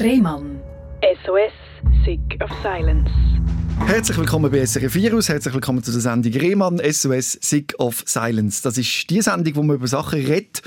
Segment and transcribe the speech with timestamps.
[0.00, 0.60] Rehmann.
[1.24, 1.52] SOS,
[2.04, 3.10] Sick of Silence.
[3.86, 8.62] Herzlich willkommen bei SRF Virus, herzlich willkommen zu der Sendung Rehmann, SOS, Sick of Silence.
[8.62, 10.62] Das ist die Sendung, wo man über Sachen redet,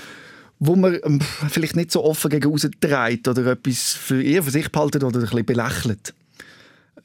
[0.59, 4.69] wo man ähm, vielleicht nicht so offen gegen trägt oder etwas für eher für sich
[4.69, 6.13] behalten oder ein bisschen belächelt.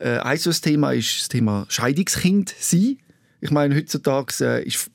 [0.01, 2.99] Äh, ein so Thema ist das Thema Scheidungskind sein.
[3.41, 4.91] Ich meine, heutzutage äh, ist,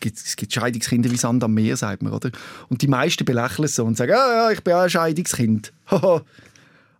[0.00, 2.30] gibt, es gibt Scheidungskinder wie Sand am Meer, sagt man, oder?
[2.68, 5.72] Und die meisten belächeln es so und sagen, ja, ja, ich bin auch ein Scheidungskind.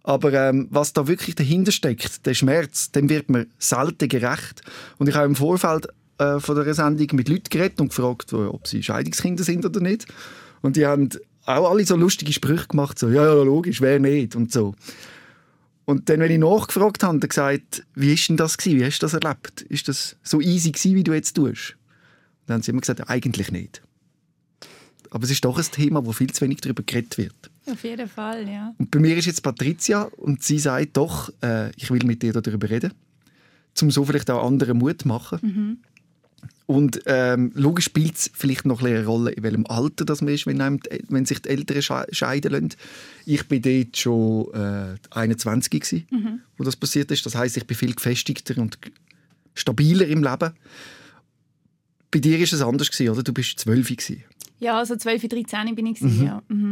[0.03, 4.63] Aber ähm, was da wirklich dahinter steckt, der Schmerz, dem wird man selten gerecht.
[4.99, 8.67] Und ich habe im Vorfeld äh, von der Sendung mit Leuten geredet und gefragt, ob
[8.67, 10.07] sie Scheidungskinder sind oder nicht.
[10.63, 11.11] Und die haben
[11.47, 14.75] auch alle so lustige Sprüche gemacht, so, ja, ja, logisch, wer nicht und so.
[15.85, 18.79] Und dann, wenn ich nachgefragt habe, er gesagt, wie ist denn das gewesen?
[18.79, 19.63] Wie hast du das erlebt?
[19.63, 21.77] Ist das so easy gewesen, wie du jetzt tust?
[22.43, 23.83] Und dann haben sie immer gesagt, eigentlich nicht.
[25.11, 27.50] Aber es ist doch ein Thema, wo viel zu wenig darüber geredet wird.
[27.67, 28.75] Auf jeden Fall, ja.
[28.79, 32.33] Und bei mir ist jetzt Patricia und sie sagt doch, äh, ich will mit dir
[32.33, 32.93] darüber reden,
[33.81, 35.39] um so vielleicht auch anderen Mut zu machen.
[35.43, 35.79] Mhm.
[36.67, 40.47] Und ähm, logisch spielt es vielleicht noch eine Rolle, in welchem Alter das man ist,
[40.47, 42.69] wenn, einem, wenn sich die Eltern scheiden lassen.
[43.27, 46.41] Ich bin dort schon äh, 21 gewesen, mhm.
[46.57, 47.27] wo das passiert ist.
[47.27, 48.79] Das heißt, ich bin viel gefestigter und
[49.55, 50.53] stabiler im Leben.
[52.13, 53.25] Bei dir ist es anders gewesen, oder?
[53.25, 54.25] Du bist 12 gewesen.
[54.61, 56.23] Ja, also 12, 13 bin ich mhm.
[56.23, 56.43] ja.
[56.49, 56.70] Mhm.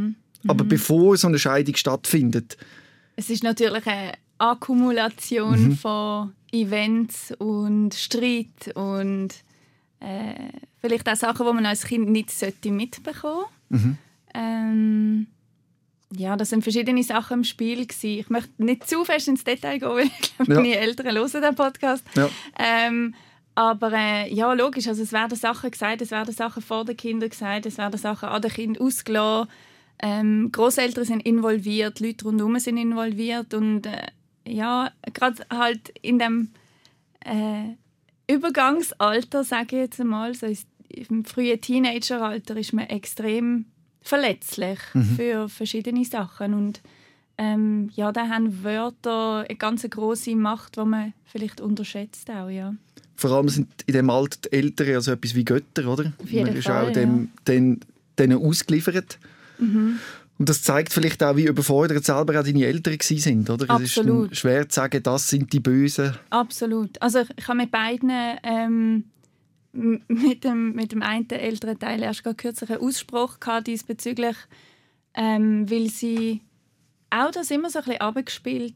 [0.49, 0.69] Aber mhm.
[0.69, 2.57] bevor so eine Scheidung stattfindet?
[3.17, 5.77] Es ist natürlich eine Akkumulation mhm.
[5.77, 9.29] von Events und Streit und
[10.01, 12.33] äh, vielleicht auch Sachen, die man als Kind nicht
[12.65, 13.87] mitbekommen sollte.
[13.87, 13.99] Mhm.
[14.35, 15.27] Ähm,
[16.17, 17.87] ja, das sind verschiedene Sachen im Spiel.
[17.87, 18.21] Gewesen.
[18.21, 20.61] Ich möchte nicht zu fest ins Detail gehen, weil ich glaube, ja.
[20.61, 22.05] meine Eltern hören den Podcast.
[22.17, 22.31] Ja.
[22.59, 23.15] Ähm,
[23.55, 27.29] aber äh, ja, logisch, also es werden Sachen gesagt, es werden Sachen vor den Kindern
[27.29, 29.51] gesagt, es werden Sachen an den Kindern ausgelassen.
[30.01, 34.07] Ähm, Großeltern sind involviert, Leute rundherum sind involviert und äh,
[34.47, 36.51] ja, gerade halt in dem
[37.25, 37.75] äh,
[38.33, 40.47] Übergangsalter, sage ich jetzt einmal, so
[40.89, 43.67] im frühen Teenageralter ist man extrem
[44.01, 45.17] verletzlich mhm.
[45.17, 46.81] für verschiedene Sachen und
[47.37, 52.75] ähm, ja, da haben Wörter eine ganz große Macht, die man vielleicht unterschätzt auch, ja.
[53.15, 56.13] Vor allem sind in dem Alter die Eltern also etwas wie Götter, oder?
[56.23, 57.29] Auf jeden man ist Fall, auch dem, ja.
[57.47, 57.81] den,
[58.19, 59.19] denen ausgeliefert.
[59.59, 59.99] Mhm.
[60.39, 63.69] Und das zeigt vielleicht auch, wie überfordert selber auch deine Eltern sind, oder?
[63.69, 64.27] Absolut.
[64.27, 66.15] Es ist schwer zu sagen, das sind die Bösen.
[66.31, 67.03] Absolut.
[67.03, 68.11] Also ich habe mit beiden
[68.45, 69.05] ähm,
[69.73, 74.37] mit, dem, mit dem einen älteren Teil erst kürzlich einen Ausspruch gehabt diesbezüglich,
[75.15, 76.43] ähm, weil sie
[77.11, 78.75] auch das immer so ein bisschen abgespielt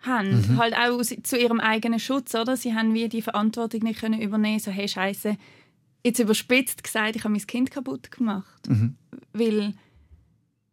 [0.00, 0.58] haben, mhm.
[0.58, 2.56] halt auch zu ihrem eigenen Schutz, oder?
[2.56, 5.36] Sie haben wie die Verantwortung nicht können übernehmen, so hey Scheiße,
[6.04, 8.96] jetzt überspitzt gesagt, ich habe mein Kind kaputt gemacht, mhm.
[9.32, 9.74] weil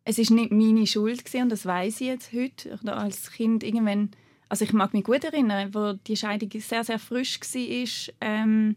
[0.10, 2.80] es ist nicht meine Schuld gewesen, und das weiß ich jetzt heute.
[2.92, 4.10] Als Kind irgendwann,
[4.50, 8.76] also ich mag mich gut erinnern, wo die Scheidung sehr sehr frisch war, ähm,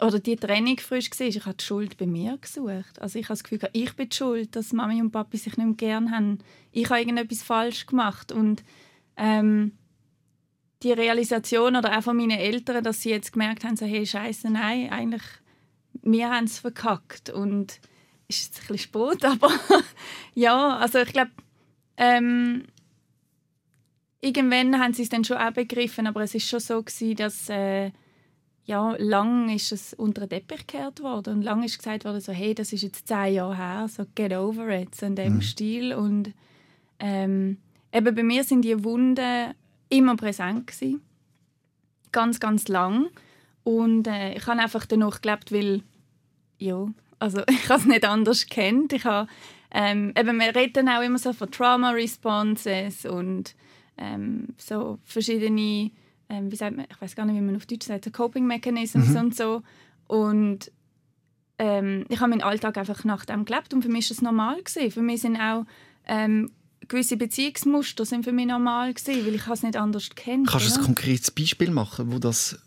[0.00, 3.00] oder die Trennung frisch war, ich habe die Schuld bei mir gesucht.
[3.00, 5.66] Also ich habe das Gefühl, ich bin die schuld, dass Mami und Papi sich nicht
[5.66, 6.38] mehr gern haben.
[6.70, 8.62] Ich habe irgendetwas falsch gemacht und
[9.16, 9.72] ähm,
[10.84, 14.48] die Realisation oder auch von meinen Eltern, dass sie jetzt gemerkt haben, so, hey Scheiße,
[14.48, 15.22] nein, eigentlich
[16.02, 17.80] wir haben es verkackt und
[18.36, 19.50] ist ein bisschen spät, aber
[20.34, 21.30] ja, also ich glaube,
[21.96, 22.64] ähm,
[24.20, 27.48] irgendwann haben sie es dann schon auch begriffen, aber es ist schon so gewesen, dass
[27.48, 27.90] äh,
[28.64, 32.32] ja, lang ist es unter den Teppich gekehrt worden und lang ist gesagt worden, so,
[32.32, 35.42] hey, das ist jetzt zehn Jahre her, so get over it, so in dem mhm.
[35.42, 36.32] Stil und
[37.00, 37.58] ähm,
[37.92, 39.54] eben bei mir sind die Wunden
[39.88, 41.02] immer präsent gewesen.
[42.12, 43.08] ganz, ganz lang
[43.64, 45.82] und äh, ich habe einfach danach gelebt, weil
[46.58, 46.86] ja,
[47.22, 48.92] also ich habe es nicht anders kennt.
[48.92, 49.28] Ich habe,
[49.70, 53.54] ähm, eben, wir reden auch immer so von Trauma Responses und
[53.96, 55.90] ähm, so verschiedene,
[56.28, 58.46] ähm, wie sagt man, ich weiß gar nicht, wie man auf Deutsch sagt, so Coping
[58.46, 59.16] Mechanisms mhm.
[59.16, 59.62] und so.
[60.08, 60.70] Und
[61.58, 64.62] ähm, ich habe meinen Alltag einfach nach dem gelebt und für mich war es normal
[64.62, 64.90] gewesen.
[64.90, 65.64] Für mich sind auch
[66.06, 66.50] ähm,
[66.88, 70.48] gewisse Beziehungsmuster sind für mich normal gewesen, weil ich es nicht anders kennt.
[70.48, 72.58] Kannst du ein konkretes Beispiel machen, wo das,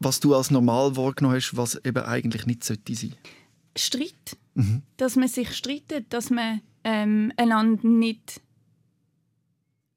[0.00, 3.14] was du als normal wahrgenommen hast, was eben eigentlich nicht sollte sein?
[3.76, 4.36] Streit.
[4.54, 4.82] Mhm.
[4.96, 8.40] Dass man sich streitet, dass man ähm, einander nicht.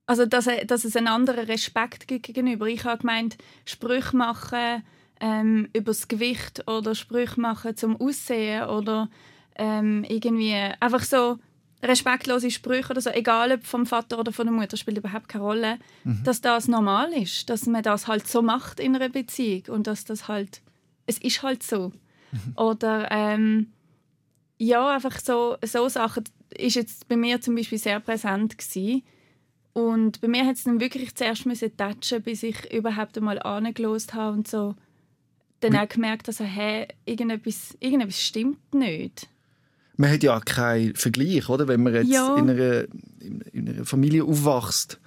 [0.05, 2.67] Also, dass, dass es einen anderen Respekt gibt gegenüber.
[2.67, 4.83] Ich habe gemeint, Sprüche machen
[5.21, 9.09] ähm, über das Gewicht oder Sprüche machen zum Aussehen oder
[9.55, 11.39] ähm, irgendwie einfach so
[11.81, 15.43] respektlose Sprüche oder so, egal ob vom Vater oder von der Mutter, spielt überhaupt keine
[15.43, 16.23] Rolle, mhm.
[16.23, 20.05] dass das normal ist, dass man das halt so macht in einer Beziehung und dass
[20.05, 20.61] das halt,
[21.05, 21.91] es ist halt so.
[22.55, 23.67] Oder ähm,
[24.57, 26.23] ja, einfach so, so Sachen
[26.55, 29.03] ist jetzt bei mir zum Beispiel sehr präsent gewesen.
[29.73, 34.13] Und bei mir hat es dann wirklich zuerst müssen touchen, bis ich überhaupt einmal angelost
[34.13, 34.75] habe und so
[35.61, 39.27] dann auch gemerkt, dass hey, irgendetwas, irgendetwas stimmt nicht.
[39.95, 41.67] Man hat ja keinen Vergleich, oder?
[41.67, 42.35] Wenn man jetzt Ja.
[42.35, 42.83] in, einer,
[43.53, 44.99] in einer Familie aufwächst.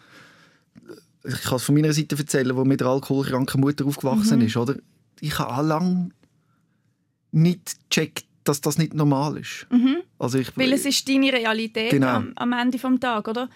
[1.25, 4.47] Ich kann es von meiner Seite erzählen, wo mit einer alkoholkranken Mutter aufgewachsen Mhm.
[4.47, 4.77] ist, oder?
[5.21, 6.11] Ich habe lange
[7.37, 9.67] nicht gecheckt, dass das nicht normal ist.
[10.19, 10.61] Also ich, Mhm.
[10.61, 12.09] Weil es ist deine Realität Genau.
[12.09, 13.49] am, am Ende des Tages, oder?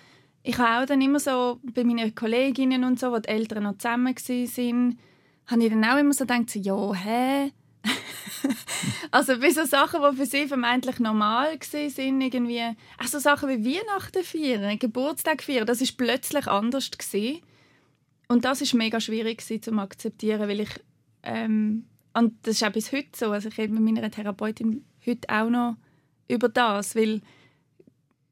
[0.43, 3.79] Ich habe auch dann immer so, bei meinen Kolleginnen und so, wo die Eltern noch
[3.79, 4.99] zusammen waren,
[5.47, 7.53] habe ich dann auch immer so gedacht, ja, hä?
[9.11, 12.63] also bei so Sachen, die für sie vermeintlich normal waren, irgendwie,
[12.99, 17.41] auch so Sachen wie Weihnachten feiern, Geburtstag feiern, das ist plötzlich anders gewesen.
[18.29, 20.71] Und das ist mega schwierig zu akzeptieren, weil ich
[21.23, 21.85] ähm,
[22.15, 23.31] und das ist auch bis heute so.
[23.31, 25.77] Also ich rede mit meiner Therapeutin heute auch noch
[26.29, 27.21] über das, weil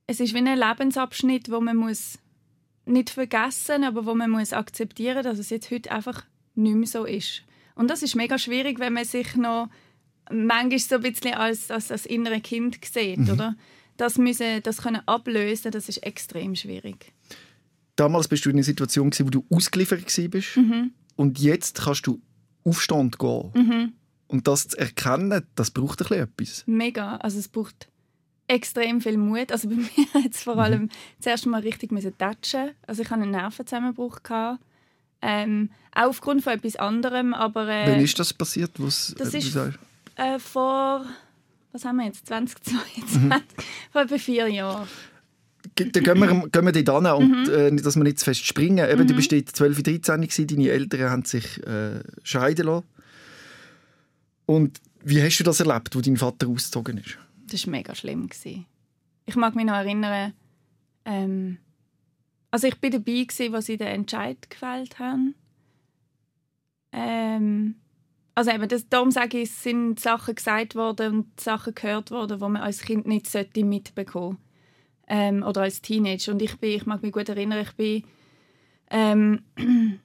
[0.06, 2.18] es ist wie ein Lebensabschnitt, wo man muss
[2.86, 7.04] nicht vergessen, aber wo man muss akzeptieren, dass es jetzt heute einfach nicht mehr so
[7.04, 7.42] ist.
[7.74, 9.68] Und das ist mega schwierig, wenn man sich noch
[10.30, 13.54] manchmal so ein bisschen als, als das innere Kind sieht, oder?
[13.96, 17.12] Das müssen, das können ablösen, das ist extrem schwierig.
[17.98, 20.56] damals bist du in einer Situation, gewesen, wo du ausgeliefert warst.
[20.56, 20.92] Mhm.
[21.16, 22.20] Und jetzt kannst du
[22.68, 23.92] Aufstand gehen.
[24.26, 26.62] Und das zu erkennen, das braucht ein bisschen etwas.
[26.66, 27.16] Mega.
[27.16, 27.88] Also es braucht
[28.46, 29.50] extrem viel Mut.
[29.52, 29.88] Also bei mir
[30.24, 32.70] hat es vor allem zuerst mal richtig touchen.
[32.86, 34.22] Also ich hatte einen Nervenzusammenbruch.
[34.22, 34.62] Gehabt.
[35.20, 38.70] Ähm, auch aufgrund von etwas anderem, aber Wann äh, ist das passiert?
[38.78, 39.56] Was, das äh, ist-
[40.14, 41.04] äh, vor,
[41.72, 43.32] was haben wir jetzt, 2022, Mhm.
[43.92, 44.86] vor etwa vier Jahren.
[45.74, 47.78] Dann gehen wir, gehen wir dort hin und Mhm.
[47.78, 48.88] äh, dass wir nicht zu fest springen.
[48.88, 52.86] Eben, Du bist dort 12, 13 gewesen, deine Eltern haben sich äh, scheiden lassen.
[54.46, 57.18] Und wie hast du das erlebt, wo dein Vater ausgezogen ist?
[57.50, 58.28] Das war mega schlimm.
[58.28, 58.66] Gewesen.
[59.26, 60.32] Ich mag mich noch erinnern,
[61.04, 61.58] ähm,
[62.50, 65.34] also ich war dabei, gewesen, als sie den Entscheid gefällt haben.
[66.92, 67.74] Ähm,
[68.34, 72.38] also eben, das, darum sage ich, es sind Sachen gesagt worden und Sachen gehört worden,
[72.38, 74.38] die man als Kind nicht sollte mitbekommen
[75.08, 76.32] ähm, oder als Teenager.
[76.32, 78.04] Und ich, bin, ich mag mich gut erinnern, ich bin
[78.90, 79.42] ähm,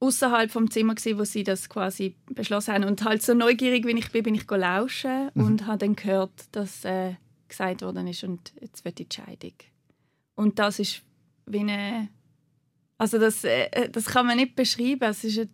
[0.00, 3.98] außerhalb vom Zimmer gsi, wo sie das quasi beschlossen haben und halt so neugierig, wie
[3.98, 7.14] ich bin, bin ich lauschen und habe dann gehört, dass äh,
[7.48, 9.54] gesagt worden ist und jetzt wird die Entscheidung.
[10.34, 11.02] Und das ist
[11.46, 12.08] wie eine,
[12.98, 15.04] also das, äh, das kann man nicht beschreiben.
[15.04, 15.50] Es ist ein,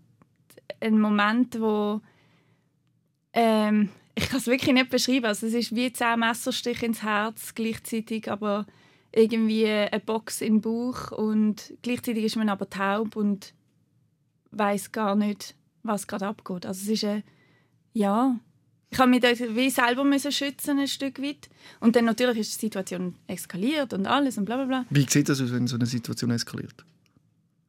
[0.80, 2.00] ein Moment, wo
[3.32, 5.26] ähm, ich kann es wirklich nicht beschreiben.
[5.26, 8.66] Also es ist wie zehn Messerstiche ins Herz gleichzeitig, aber
[9.12, 13.54] irgendwie eine Box im Bauch und gleichzeitig ist man aber taub und
[14.50, 16.66] weiß gar nicht, was gerade abgeht.
[16.66, 17.22] Also es ist ein,
[17.92, 18.38] ja,
[18.90, 21.48] ich habe mich dort wie selber müssen schützen ein Stück weit
[21.80, 24.84] und dann natürlich ist die Situation eskaliert und alles und bla bla bla.
[24.90, 26.84] Wie sieht das aus, wenn so eine Situation eskaliert?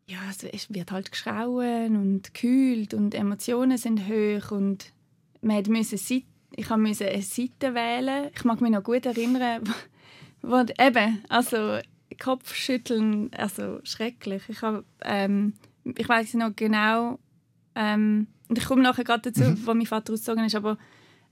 [0.08, 4.92] Ja, es es wird halt geschrauen und gekühlt und Emotionen sind hoch und
[5.42, 6.24] man müssen Seit-
[6.60, 8.30] ich habe müssen eine Seite wählen.
[8.36, 9.64] Ich mag mich noch gut erinnern,
[10.42, 11.80] wo, eben, also
[12.22, 14.44] Kopfschütteln, also schrecklich.
[14.50, 15.54] Ich habe, ähm,
[15.86, 17.18] ich weiß noch genau,
[17.76, 20.78] ähm, und ich komme nachher gerade dazu, wo mein Vater ausgezogen ist, aber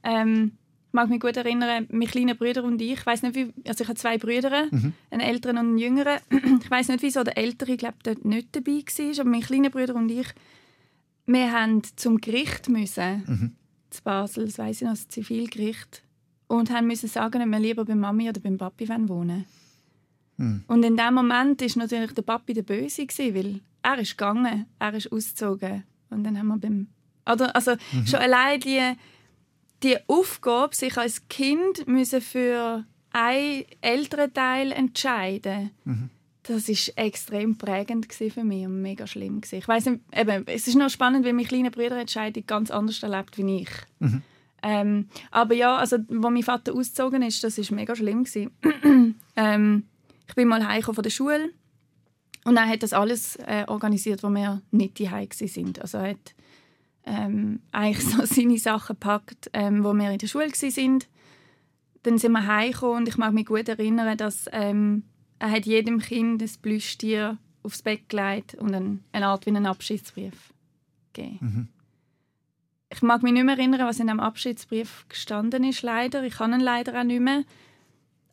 [0.04, 0.54] ähm,
[0.88, 3.84] ich mag mich gut erinnern, meine kleinen Brüder und ich, ich weiß nicht wie, also
[3.84, 4.68] ich habe zwei Brüder,
[5.12, 6.19] einen älteren und einen jüngeren.
[6.64, 9.72] Ich weiß nicht, wieso der ältere, ich glaube, dort nicht dabei war, aber meine kleinen
[9.72, 10.28] Brüder und ich,
[11.26, 13.56] wir haben zum Gericht müssen,
[13.90, 16.04] zu Basel, das weiss ich noch, das Zivilgericht,
[16.48, 19.10] und haben müssen sagen, ob wir lieber bei Mami oder beim Papi wollen.
[19.10, 19.46] Wohnen
[20.68, 24.66] Und in dem Moment ist natürlich der Papi der Böse gewesen, weil er ist gegangen,
[24.80, 25.84] er ist ausgezogen.
[26.10, 26.88] Und dann haben wir beim
[27.30, 27.54] oder?
[27.56, 27.76] Also
[28.06, 28.96] schon allein die
[29.84, 35.72] die Aufgabe, sich als Kind müssen für einen älteren Teil entscheiden,
[36.47, 39.57] das ist extrem prägend für mich und mega schlimm gewesen.
[39.57, 43.04] Ich weiß eben, es ist noch spannend, weil meine kleinen Brüder die Entscheidung ganz anders
[43.04, 43.69] erlebt wie ich.
[44.63, 48.51] Ähm, aber ja, also, als mein Vater ausgezogen ist, das ist mega schlimm gewesen.
[49.35, 49.83] ähm,
[50.27, 51.49] ich bin mal heimgekommen von der Schule
[52.45, 55.09] und er hat das alles äh, organisiert, wo wir nicht die
[55.47, 55.81] sind.
[55.81, 56.35] Also er hat
[57.06, 61.07] ähm, eigentlich so seine Sachen gepackt, ähm, wo wir in der Schule sind.
[62.04, 65.04] Dann sind wir heimgekommen und ich mag mich gut erinnern, dass ähm,
[65.40, 69.66] er hat jedem Kind ein Plüschtier aufs Bett gelegt und ein, eine Art wie einen
[69.66, 70.54] Abschiedsbrief
[71.14, 71.70] gegeben.
[72.90, 76.24] Ich mag mich nicht mehr erinnern, was in dem Abschiedsbrief gestanden ist, leider.
[76.24, 77.44] Ich kann ihn leider auch nicht mehr.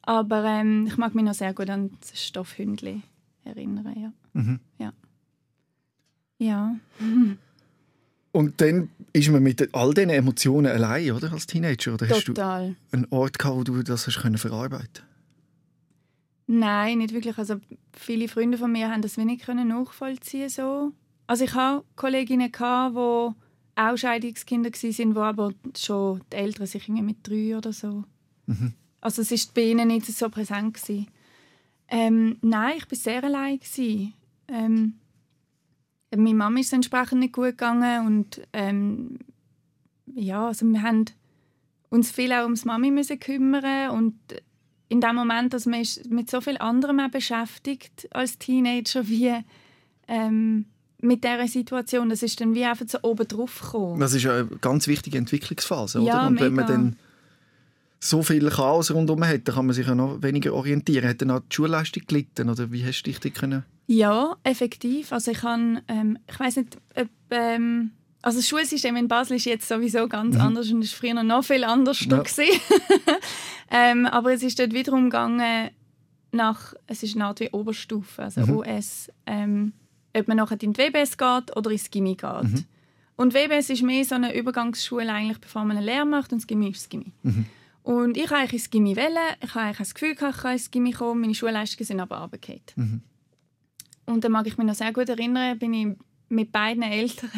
[0.03, 3.03] Aber ähm, ich mag mich noch sehr gut an das Stoffhündli
[3.45, 4.43] erinnern, ja.
[4.79, 4.93] Ja.
[6.39, 6.77] Ja.
[8.33, 11.33] Und dann ist man mit all diesen Emotionen allein, oder?
[11.33, 11.95] Als Teenager?
[11.95, 12.75] Oder hast Total.
[12.91, 15.05] du einen Ort gehabt, wo du das hast können verarbeiten
[16.47, 17.39] Nein, nicht wirklich.
[17.39, 17.57] Also
[17.93, 20.93] viele Freunde von mir haben das wenig können nachvollziehen so.
[21.27, 22.59] Also ich hatte Kolleginnen, die
[23.77, 28.05] auch Scheidungskinder waren, die aber schon die Eltern sich mit drei oder so.
[28.47, 28.75] Mhm.
[29.01, 30.81] Also es war bei ihnen nicht so präsent.
[31.89, 33.61] Ähm, nein, ich war sehr allein.
[34.49, 34.95] Ähm,
[36.15, 39.19] meine Mama ist entsprechend nicht gut gegangen und ähm,
[40.15, 41.07] ja, also wir haben
[41.91, 44.15] uns viel auch ums Mami müssen kümmern und
[44.89, 49.35] in dem Moment, dass man ist mit so viel anderem beschäftigt als Teenager wie
[50.09, 50.67] ähm,
[51.01, 54.01] mit dieser Situation, das ist dann wie einfach so oben drauf gekommen.
[54.01, 56.09] Das ist eine ganz wichtige Entwicklungsphase, oder?
[56.09, 56.97] Ja, und wenn man dann
[58.01, 61.09] so viel Chaos rundherum hat, dann kann man sich ja noch weniger orientieren.
[61.09, 63.65] Hat dann auch die Schulleistung gelitten oder wie hast du dich können?
[63.87, 65.13] Ja, effektiv.
[65.13, 67.91] Also ich kann, ähm, ich weiß nicht, ob, ähm,
[68.25, 70.41] also das Schulsystem in Basel ist jetzt sowieso ganz mhm.
[70.41, 72.23] anders und ist früher noch viel anders ja.
[73.71, 75.71] ähm, aber es ist dort wiederum gegangen
[76.33, 78.57] nach, es ist eine Art wie Oberstufe, also mhm.
[78.57, 79.73] US, ähm,
[80.17, 82.43] ob man nachher in die WBS geht oder ins Gimmi geht.
[82.43, 82.65] Mhm.
[83.17, 86.47] Und WBS ist mehr so eine Übergangsschule eigentlich, bevor man eine Lehre macht und das
[86.47, 87.13] Gimmi ist das Gimmi.
[87.23, 87.47] Mhm.
[87.83, 91.21] Und ich wollte ins Gimmi wählen, ich habe das Gefühl, ich kann ins Gimmi kommen,
[91.21, 92.63] meine Schulleistungen sind aber runtergefallen.
[92.77, 93.03] Mhm.
[94.07, 95.89] Und dann mag ich mich noch sehr gut erinnern, bin ich
[96.31, 97.31] mit beiden Eltern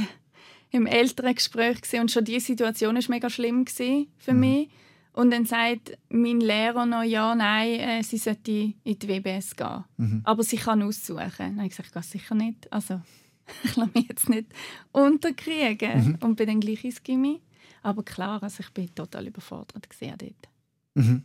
[0.70, 4.40] im Elterngespräch und schon diese Situation war mega schlimm für mhm.
[4.40, 4.68] mich.
[5.12, 8.52] Und dann sagt mein Lehrer noch, ja, nein, äh, sie sollte
[8.84, 9.84] in die WBS gehen.
[9.96, 10.20] Mhm.
[10.24, 11.32] Aber sie kann aussuchen.
[11.38, 12.70] Dann habe ich gesagt, ich gehe sicher nicht.
[12.70, 13.00] Also,
[13.64, 14.48] ich lasse mich jetzt nicht
[14.92, 16.04] unterkriegen.
[16.04, 16.18] Mhm.
[16.20, 17.40] Und bin dann gleich ins Gimmi.
[17.82, 20.48] Aber klar, also ich bin total überfordert dort.
[20.94, 21.22] Mhm.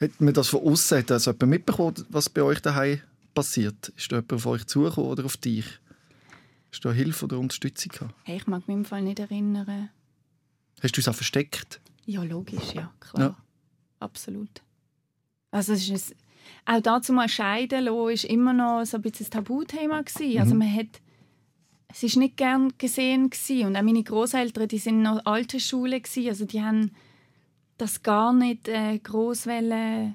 [0.00, 3.00] Hat man das von außen, hat also jemand mitbekommen, was bei euch daheim
[3.32, 3.92] passiert?
[3.96, 5.66] Ist da jemand auf euch zugekommen oder auf dich?
[6.72, 8.14] Hast du Hilfe oder Unterstützung gehabt?
[8.24, 9.90] Hey, ich mag mich im Fall nicht erinnern.
[10.82, 11.80] Hast du es auch versteckt?
[12.06, 13.22] Ja, logisch, ja, klar.
[13.22, 13.36] Ja.
[14.00, 14.62] Absolut.
[15.50, 16.16] Also es ist
[16.66, 20.38] ein, auch dazu mal scheiden lassen, ist immer noch so ein bisschen ein Tabuthema gewesen.
[20.40, 20.60] Also mhm.
[20.60, 21.00] man hat
[21.88, 23.66] es ist nicht gern gesehen gewesen.
[23.66, 26.28] und auch meine Großeltern, die sind noch alte Schule gewesen.
[26.28, 26.92] also die haben
[27.76, 30.14] das gar nicht äh, groß wollen,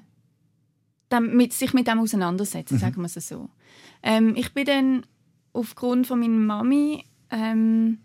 [1.20, 2.78] mit, sich mit dem auseinandersetzen, mhm.
[2.80, 3.48] sagen wir es so.
[4.02, 5.06] Ähm, ich bin dann
[5.52, 7.98] aufgrund von meiner Mami ähm,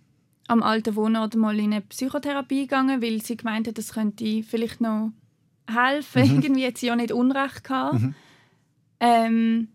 [0.47, 4.81] am alten Wohnort mal in eine Psychotherapie gegangen, weil sie gemeint hat, das könnte vielleicht
[4.81, 5.12] noch
[5.67, 6.23] helfen.
[6.23, 6.41] Mhm.
[6.41, 8.01] Irgendwie hat sie ja nicht Unrecht gehabt.
[8.01, 8.15] Mhm.
[9.00, 9.67] Ähm,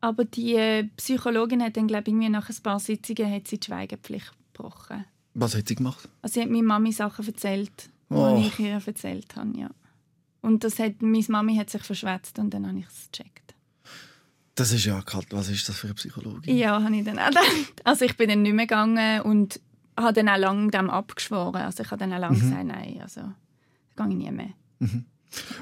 [0.00, 4.32] aber die Psychologin hat dann, glaube ich, nach ein paar Sitzungen hat sie die Schweigepflicht
[4.52, 5.04] gebrochen.
[5.34, 6.08] Was hat sie gemacht?
[6.22, 8.36] Also sie hat meiner Mami Sachen erzählt, oh.
[8.36, 9.70] die ich ihr erzählt habe, ja.
[10.40, 13.54] Und das hat, meine Mami hat sich verschwätzt und dann habe ich es gecheckt.
[14.58, 15.28] Das ist ja kalt.
[15.30, 16.56] Was ist das für eine Psychologin?
[16.56, 17.46] Ja, habe ich dann auch gedacht.
[17.84, 19.60] Also ich bin dann nicht mehr gegangen und
[19.96, 21.62] habe dann auch lange dem abgeschworen.
[21.62, 22.40] Also ich habe dann auch lange mhm.
[22.40, 23.20] gesagt, nein, also
[23.94, 24.50] da gehe ich nie mehr.
[24.80, 25.04] Mhm.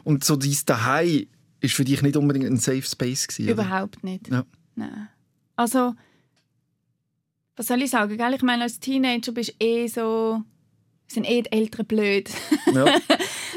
[0.02, 1.26] Und so dein Daheim
[1.60, 4.28] ist für dich nicht unbedingt ein Safe Space gewesen, Überhaupt nicht.
[4.28, 4.44] Ja.
[4.76, 5.08] Nein.
[5.56, 5.94] Also,
[7.56, 8.16] was soll ich sagen?
[8.16, 8.34] Gell?
[8.34, 10.42] Ich meine, als Teenager bist du eh so
[11.06, 12.30] sind eh die Eltern blöd.
[12.72, 12.86] Ja.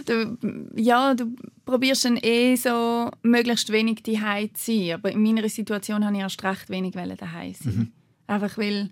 [0.06, 0.38] du,
[0.76, 4.94] ja, du probierst dann eh so möglichst wenig daheim zu sein.
[4.94, 7.76] Aber in meiner Situation habe ich erst recht wenig daheim sein.
[7.76, 7.92] Mhm.
[8.28, 8.90] Einfach weil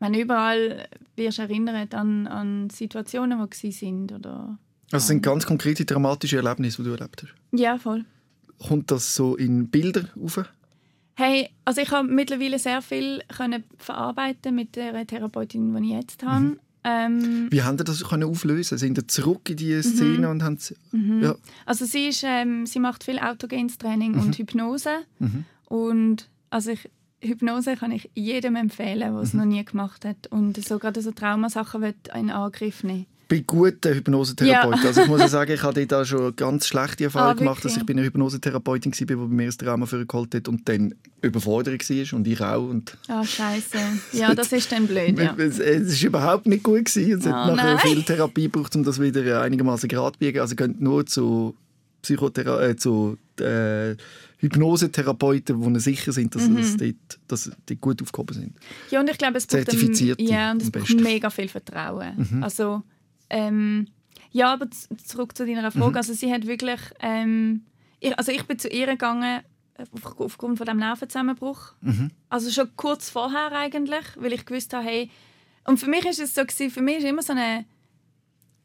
[0.00, 4.58] man überall wirst erinnert an, an Situationen, die sind oder.
[4.92, 7.34] Also sind ganz konkrete dramatische Erlebnisse, die du erlebt hast.
[7.58, 8.04] Ja, voll.
[8.66, 10.44] Kommt das so in Bilder auf?
[11.14, 16.22] Hey, also ich habe mittlerweile sehr viel können verarbeiten mit der Therapeutin, die ich jetzt
[16.22, 16.40] habe.
[16.40, 16.60] Mhm.
[16.84, 18.78] Ähm, Wie haben Sie das können auflösen?
[18.78, 19.94] Sind Sie zurück in diese mhm.
[19.94, 20.32] Szene mhm.
[20.32, 21.22] und haben sie, mhm.
[21.22, 21.34] ja.
[21.66, 24.20] Also sie, ist, ähm, sie macht viel Autogenes Training mhm.
[24.20, 25.44] und Hypnose mhm.
[25.66, 26.88] und also ich,
[27.20, 29.40] Hypnose kann ich jedem empfehlen, der es mhm.
[29.40, 33.94] noch nie gemacht hat und so gerade so Traumasachen wird in Angriff nehmen bin guter
[33.94, 34.80] Hypnosetherapeut.
[34.82, 34.88] Ja.
[34.88, 37.88] Also ich muss sagen, ich habe da schon ganz schlechte Erfahrungen ah, gemacht, dass ich
[37.88, 42.26] eine Hypnosetherapeutin war, die bei mir das Trauma vorgeholt hat und dann überfordert war und
[42.26, 42.68] ich auch.
[42.68, 43.78] Und ah, scheiße.
[44.12, 45.34] Ja, das ist dann blöd, ja.
[45.36, 46.86] Es, war überhaupt nicht gut.
[46.86, 47.20] Gewesen.
[47.20, 47.78] Es oh, hat nachher nein.
[47.78, 50.40] viel Therapie gebraucht, um das wieder einigermaßen gerade zu biegen.
[50.40, 51.54] Also könnt nur zu
[52.02, 53.94] Psychothera äh, zu äh,
[54.38, 56.78] Hypnosetherapeuten, die sicher sind, dass, mhm.
[56.78, 58.56] die, dass die gut aufgehoben sind.
[58.90, 62.28] Ja, und ich glaube, es braucht, ein, ja, und es braucht mega viel Vertrauen.
[62.30, 62.42] Mhm.
[62.42, 62.84] Also
[63.30, 63.88] ähm,
[64.30, 65.90] ja, aber zurück zu deiner Frage.
[65.90, 65.96] Mhm.
[65.96, 67.64] Also sie hat wirklich, ähm,
[68.00, 69.42] ich, also ich bin zu ihr gegangen
[69.74, 71.74] äh, auf, aufgrund von dem Nervenzusammenbruch.
[71.80, 72.10] Mhm.
[72.28, 75.10] Also schon kurz vorher eigentlich, weil ich gewusst habe, hey,
[75.64, 77.64] und für mich ist es so gewesen, für mich ist immer so eine,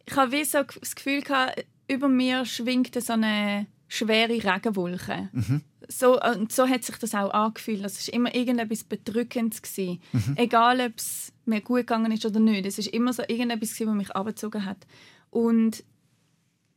[0.05, 5.29] ich habe wie so das Gefühl gehabt, über mir schwingt so eine schwere Regenwolke.
[5.33, 5.61] Mhm.
[5.87, 7.83] So, und so hat sich das auch angefühlt.
[7.83, 9.61] Das war immer irgendetwas Bedrückendes.
[9.61, 10.01] Gewesen.
[10.13, 10.37] Mhm.
[10.37, 12.65] Egal, ob es mir gut gegangen ist oder nicht.
[12.65, 14.85] Es war immer so irgendetwas, was mich abgezogen hat.
[15.29, 15.83] Und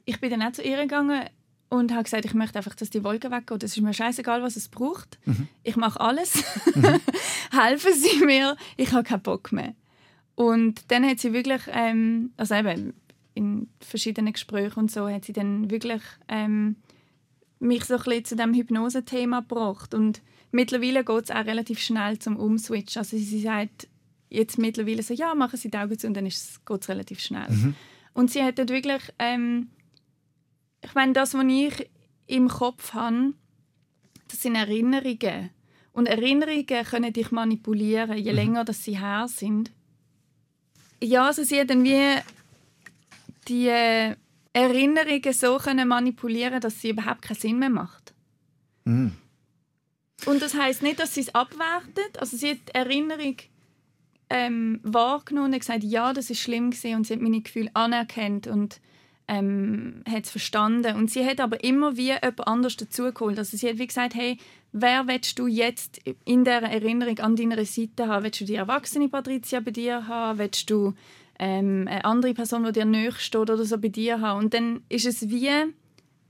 [0.05, 1.29] ich bin dann auch zu ihr gegangen
[1.69, 3.63] und habe gesagt, ich möchte einfach, dass die Wolke weggeht.
[3.63, 5.19] Es ist mir scheißegal, was es braucht.
[5.25, 5.49] Mhm.
[5.63, 6.45] Ich mache alles.
[7.51, 8.57] Helfen Sie mir.
[8.77, 9.75] Ich habe keinen Bock mehr.
[10.37, 12.93] Und dann hat sie wirklich, ähm, also eben
[13.35, 16.77] in verschiedenen Gesprächen und so, hat sie dann wirklich ähm,
[17.59, 19.93] mich so ein bisschen zu dem Hypnose-Thema gebracht.
[19.95, 22.97] Und mittlerweile geht es auch relativ schnell zum Umswitch.
[22.97, 23.89] Also sie sagt
[24.29, 27.75] jetzt mittlerweile so, ja, machen Sie die Augen zu und dann geht es relativ schnell.
[28.13, 29.69] Und sie hat dort wirklich, ähm,
[30.83, 31.91] ich meine, das, was ich
[32.27, 33.35] im Kopf habe,
[34.29, 35.51] das sind Erinnerungen.
[35.93, 39.71] Und Erinnerungen können dich manipulieren, je länger dass sie her sind.
[41.03, 42.17] Ja, also sie hat dann wie
[43.49, 44.17] die äh,
[44.53, 48.15] Erinnerungen so können manipulieren, dass sie überhaupt keinen Sinn mehr macht.
[48.85, 49.13] Mhm.
[50.25, 52.19] Und das heißt nicht, dass sie es abwertet.
[52.19, 53.37] Also sie hat die Erinnerung
[54.31, 56.97] ähm, wahrgenommen und gesagt, ja, das ist schlimm gewesen.
[56.97, 58.81] und sie hat meine Gefühle anerkannt und
[59.29, 60.97] ähm, hat es verstanden.
[60.97, 63.39] Und sie hat aber immer wie jemand anders dazugeholt.
[63.39, 64.39] Also sie hat wie gesagt, hey,
[64.73, 68.25] wer willst du jetzt in der Erinnerung an deiner Seite haben?
[68.25, 70.39] Willst du die erwachsene Patricia bei dir haben?
[70.39, 70.95] Willst du
[71.39, 74.45] ähm, eine andere Person, die dir näher steht oder so bei dir haben?
[74.45, 75.51] Und dann ist es wie,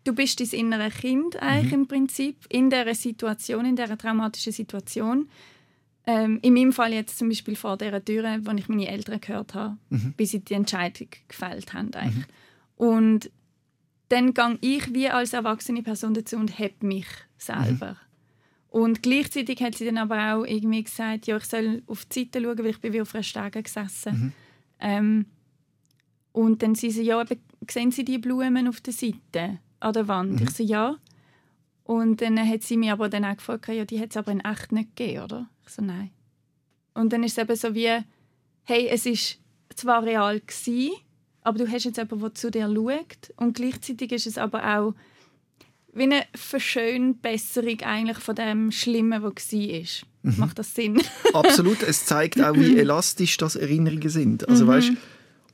[0.04, 5.28] du bist dein innere Kind eigentlich im Prinzip in dieser Situation, in dieser traumatischen Situation.
[6.08, 9.54] Ähm, in meinem Fall jetzt zum Beispiel vor dieser Tür, wo ich meine Eltern gehört
[9.54, 9.76] habe,
[10.16, 11.92] bis sie die Entscheidung gefällt haben.
[11.94, 12.26] Eigentlich.
[12.76, 13.30] Und
[14.08, 17.06] dann gehe ich wie als erwachsene Person dazu und heb mich
[17.38, 17.96] selber.
[18.68, 22.40] Und gleichzeitig hat sie dann aber auch irgendwie gesagt, ja, ich soll auf die Seite
[22.42, 24.32] schauen, weil ich bin wie auf einer Stege gesessen.
[24.78, 25.26] Ähm,
[26.32, 30.06] und dann sie so, ja, eben, sehen Sie die Blumen auf der Seite an der
[30.08, 30.40] Wand?
[30.42, 30.96] Ich so, ja.
[31.84, 34.40] Und dann hat sie mich aber dann auch gefragt, ja, die hat es aber in
[34.40, 35.48] echt nicht gegeben, oder?
[35.66, 36.10] Ich so, nein.
[36.94, 37.98] Und dann ist es eben so wie,
[38.64, 39.38] hey, es ist
[39.74, 40.92] zwar real gewesen,
[41.42, 44.94] aber du hast jetzt jemanden, der zu dir schaut und gleichzeitig ist es aber auch
[45.92, 50.34] wie eine Verschönbesserung eigentlich von dem Schlimmen, was war.
[50.38, 51.00] Macht das Sinn?
[51.32, 51.82] Absolut.
[51.82, 54.48] Es zeigt auch, wie elastisch das Erinnerungen sind.
[54.48, 54.92] Also weißt,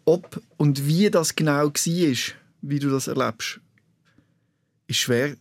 [0.04, 3.60] ob und wie das genau war, wie du das erlebst,
[4.88, 5.36] ist schwer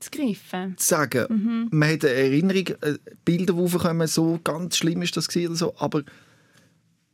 [0.00, 0.76] zu greifen.
[0.76, 1.68] zu sagen.
[1.70, 5.56] Man hat eine Erinnerung, äh, Bilder, die aufkommen, so ganz schlimm ist das gewesen oder
[5.56, 6.02] so, aber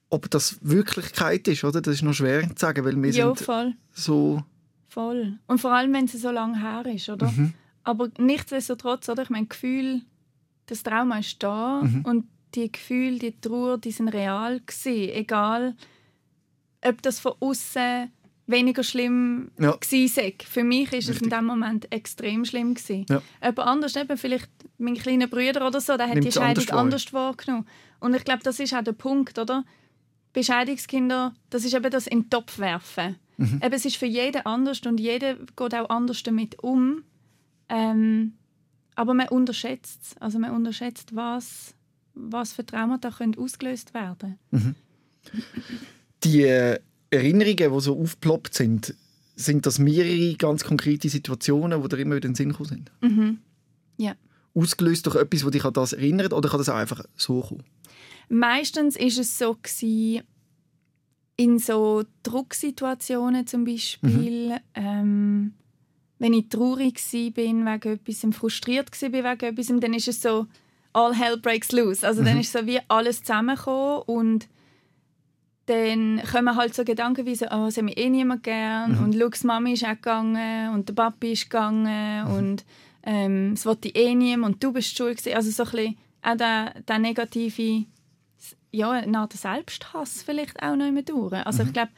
[0.08, 1.80] ob das Wirklichkeit ist, oder?
[1.80, 3.74] Das ist noch schwer zu sagen, weil wir Ja, sind voll.
[3.92, 4.42] so...
[4.88, 5.38] Voll.
[5.46, 7.30] Und vor allem, wenn es so lange her ist, oder?
[7.82, 9.24] Aber nichtsdestotrotz, oder?
[9.24, 10.02] Ich meine, Gefühl,
[10.66, 15.10] das Trauma ist da und die Gefühle, die Trauer, die sind real gewesen.
[15.12, 15.76] Egal,
[16.82, 18.10] ob das von außen
[18.46, 19.76] weniger schlimm Ja.
[19.82, 20.34] sei.
[20.44, 23.06] Für mich ist es in dem Moment extrem schlimm gewesen.
[23.08, 23.22] Ja.
[23.42, 26.78] Jemand anders, eben vielleicht mein kleiner Bruder oder so, der hat Nimmt's die Scheidung anders
[26.78, 27.66] anders wahrgenommen.
[28.00, 29.64] Und ich glaube, das ist auch der Punkt, oder?
[30.32, 33.16] Bescheidungskinder, das ist eben das in den Topf werfen.
[33.38, 33.60] Mhm.
[33.62, 37.02] Eben, es ist für jeden anders und jeder geht auch anders damit um.
[37.68, 38.34] Ähm,
[38.94, 40.16] aber man unterschätzt es.
[40.18, 41.74] Also man unterschätzt, was,
[42.14, 44.38] was für Traumata können ausgelöst werden
[46.24, 46.78] Die äh,
[47.16, 48.94] Erinnerungen, die so aufgeploppt sind,
[49.36, 52.90] sind das mehrere ganz konkrete Situationen, die dir immer wieder in den Sinn gekommen sind?
[53.00, 53.38] Mhm.
[53.98, 54.14] Ja.
[54.54, 57.64] Ausgelöst durch etwas, das dich an das erinnert, oder kann das auch einfach so kommen?
[58.28, 60.22] Meistens ist es so gewesen,
[61.36, 65.52] in so Drucksituationen zum Beispiel, ähm,
[66.18, 70.46] wenn ich traurig war bin wegen etwas, frustriert war wegen etwas, dann ist es so
[70.94, 72.06] all hell breaks loose.
[72.06, 74.48] Also dann ist so wie alles zusammengekommen und
[75.66, 79.14] dann kommen halt so Gedanken wie so, oh, es hat mich eh niemand gern und
[79.18, 82.64] schau, die Mami ist auch gegangen und der Papi ist gegangen und
[83.02, 85.36] ähm, es wollte eh niemand und du bist schuld gewesen.
[85.36, 87.86] Also so ein bisschen auch der, der negative
[88.70, 91.32] ja, eine Art Selbsthass vielleicht auch noch immer durch.
[91.46, 91.90] Also ich glaube,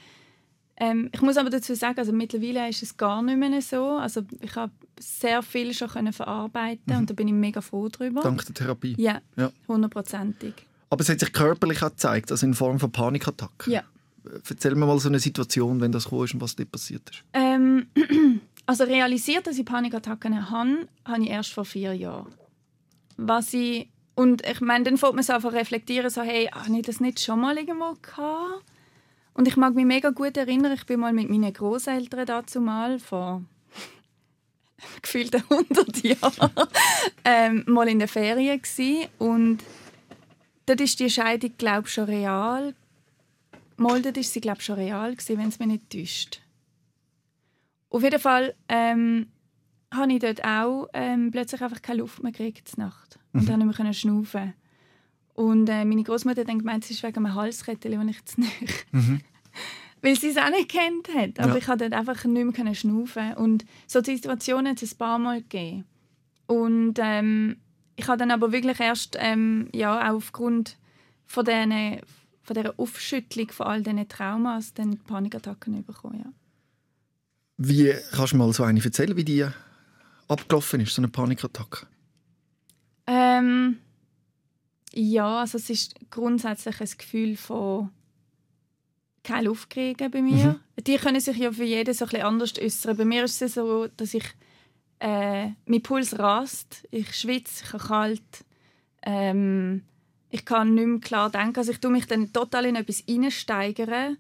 [0.77, 3.93] ähm, ich muss aber dazu sagen, also mittlerweile ist es gar nicht mehr so.
[3.93, 8.23] Also ich habe sehr viel schon können verarbeiten und da bin ich mega froh drüber.
[8.23, 8.95] Dank der Therapie.
[8.97, 9.21] Ja.
[9.67, 10.55] hundertprozentig.
[10.91, 13.73] Aber es hat sich körperlich auch gezeigt, also in Form von Panikattacken.
[13.73, 13.83] Ja.
[14.49, 17.25] Erzähl mir mal so eine Situation, wenn das gekommen ist und was dort passiert ist.
[17.33, 17.87] Ähm,
[18.67, 22.35] also realisiert, dass ich Panikattacken habe, habe ich erst vor vier Jahren.
[23.17, 26.83] Was ich und ich meine, dann fängt man so einfach reflektieren, so, hey, habe ich
[26.83, 28.65] das nicht schon mal irgendwo gehabt?
[29.33, 32.99] Und ich mag mich mega gut erinnern, ich bin mal mit meinen Großeltern dazu mal
[32.99, 33.45] vor
[35.03, 36.51] gefühlten 100 Jahren
[37.25, 39.59] ähm, mal in der Ferien gsi und
[40.69, 42.75] dort ist die Scheidung glaube ich schon real.
[43.77, 46.41] Mal dort ist sie glaube ich schon real gsi, wenn es mich nicht täuscht.
[47.91, 49.29] Auf jeden Fall ähm,
[49.95, 53.19] habe ich dort auch ähm, plötzlich einfach keine Luft mehr gekriegt Nacht.
[53.33, 54.55] Und dann nicht mehr schnaufen.
[55.35, 58.41] Und äh, meine Großmutter hat dann gemeint, es ist wegen einem Halskettel, den ich zu
[58.41, 58.51] nahe
[60.03, 61.39] weil sie es auch nicht kennt hat.
[61.39, 61.57] Aber Ja.
[61.57, 63.35] ich konnte dort einfach nicht mehr schnaufen.
[63.35, 65.85] Und so Situationen hat es ein paar Mal gegeben.
[66.47, 67.57] Und ähm,
[67.99, 70.77] ich habe dann aber wirklich erst ähm, ja, aufgrund
[71.27, 72.01] von, diesen,
[72.43, 76.21] von dieser Aufschüttlung von all diesen Traumas dann Panikattacken bekommen.
[76.25, 76.33] Ja.
[77.57, 79.45] Wie kannst du mal so eine erzählen, wie die
[80.29, 81.89] abgelaufen ist, so eine Panikattacke?
[83.09, 83.79] Ähm,
[84.93, 87.91] ja, also es ist grundsätzlich ein Gefühl von
[89.25, 90.61] keine kriegen bei mir.
[90.87, 92.97] Die können sich ja für jeden so ein bisschen anders äußern.
[92.97, 94.25] Bei mir ist es so, dass ich
[95.01, 98.45] äh, mein Puls rast, ich schwitze, ich habe kalt,
[99.03, 99.83] ähm,
[100.31, 101.59] ich kann nicht mehr klar denken.
[101.59, 104.19] Also ich tue mich dann total in etwas hineinsteigern.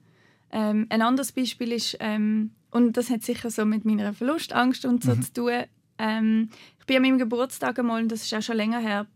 [0.50, 5.04] Ähm, ein anderes Beispiel ist, ähm, und das hat sicher so mit meiner Verlustangst und
[5.04, 5.64] so zu tun.
[5.98, 9.06] Ähm, ich bin an meinem Geburtstag einmal, und das ist auch schon länger her,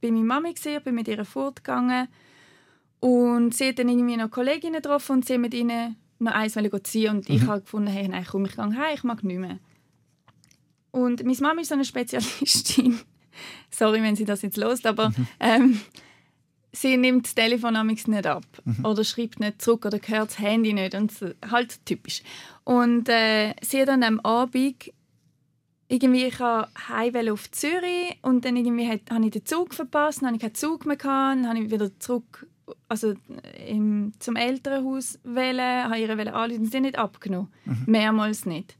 [0.00, 2.08] bei meiner Mami gesehen, bin mit ihr fortgegangen
[3.00, 7.16] und sie hat dann irgendwie noch Kolleginnen getroffen und sie mit ihnen noch eins ziehen
[7.16, 9.58] und ich habe gefunden, hey, nein, komm, ich gehe heim, ich mag nicht mehr.
[10.96, 12.98] Und meine Mami ist so eine Spezialistin.
[13.70, 15.78] Sorry, wenn sie das jetzt lost, aber ähm,
[16.72, 18.46] sie nimmt das Telefon nicht ab
[18.82, 21.12] oder schreibt nicht zurück oder hört das Handy nicht und
[21.50, 22.22] halt typisch.
[22.64, 24.90] Und äh, sie hat dann am Abend
[25.88, 30.28] irgendwie ich heim auf Zürich und dann irgendwie hat, habe ich den Zug verpasst, dann
[30.28, 32.46] hatte ich keinen Zug mehr gehabt, dann habe ich wieder zurück
[32.88, 33.12] also
[33.68, 37.52] im, zum Elternhaus wählen, habe ihre wählen anrufen, sie nicht abgenommen,
[37.84, 38.76] mehrmals nicht.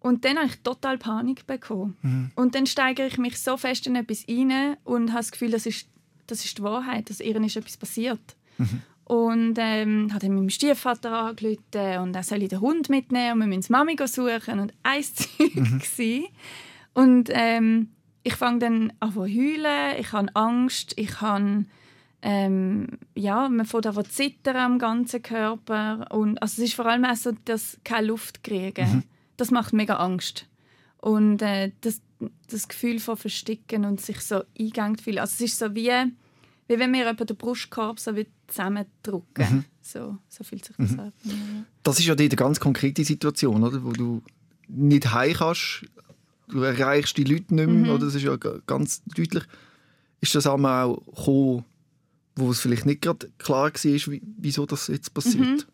[0.00, 1.96] Und dann habe ich total Panik bekommen.
[2.36, 5.66] Und dann steigere ich mich so fest in etwas rein und habe das Gefühl, das
[5.66, 5.88] ist,
[6.26, 8.36] das ist die Wahrheit, dass ihr ist etwas passiert.
[9.04, 13.46] Und ähm, habe dann meinem Stiefvater angerufen und er soll den Hund mitnehmen und wir
[13.46, 16.24] müssen die Mami suchen und ein Zeug mhm.
[16.92, 17.88] Und ähm,
[18.22, 21.64] ich fange dann an zu heulen, ich habe Angst, ich habe
[22.20, 26.86] ähm, ja, man fängt an zu zittern am ganzen Körper und also es ist vor
[26.86, 29.04] allem auch so, dass keine Luft kriegen.
[29.38, 30.46] Das macht mega Angst.
[30.98, 32.02] Und äh, das,
[32.50, 35.20] das Gefühl von Versticken und sich so eingegangen fühlen.
[35.20, 35.90] Also es ist so wie,
[36.66, 38.12] wie wenn wir jemanden den Brustkorb so
[38.48, 39.64] zusammendrücken.
[39.80, 41.12] So, so fühlt sich das an.
[41.24, 41.32] Ja.
[41.82, 43.82] Das ist ja die eine ganz konkrete Situation, oder?
[43.82, 44.22] wo du
[44.68, 45.86] nicht heim kannst,
[46.48, 48.04] du erreichst die Leute nicht mehr, oder?
[48.04, 49.44] das ist ja ganz deutlich.
[50.20, 51.64] Ist das auch gekommen,
[52.36, 55.66] wo es vielleicht nicht gerade klar war, wie, wieso das jetzt passiert?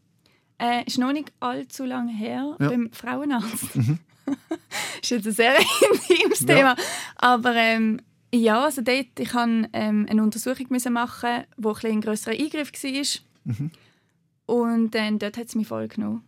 [0.65, 2.69] Äh, ist noch nicht allzu lange her Ja.
[2.69, 3.77] beim Frauenarzt.
[5.03, 5.57] ist jetzt ein sehr
[6.09, 6.47] intimes Ja.
[6.47, 6.77] Thema.
[7.17, 8.01] Aber ähm,
[8.33, 12.73] ja, also dort, ich musste ähm, eine Untersuchung müssen machen, wo ein, ein grösserer Eingriff
[12.73, 13.57] war.
[14.47, 16.23] Und dann, dort hat es mich voll genommen.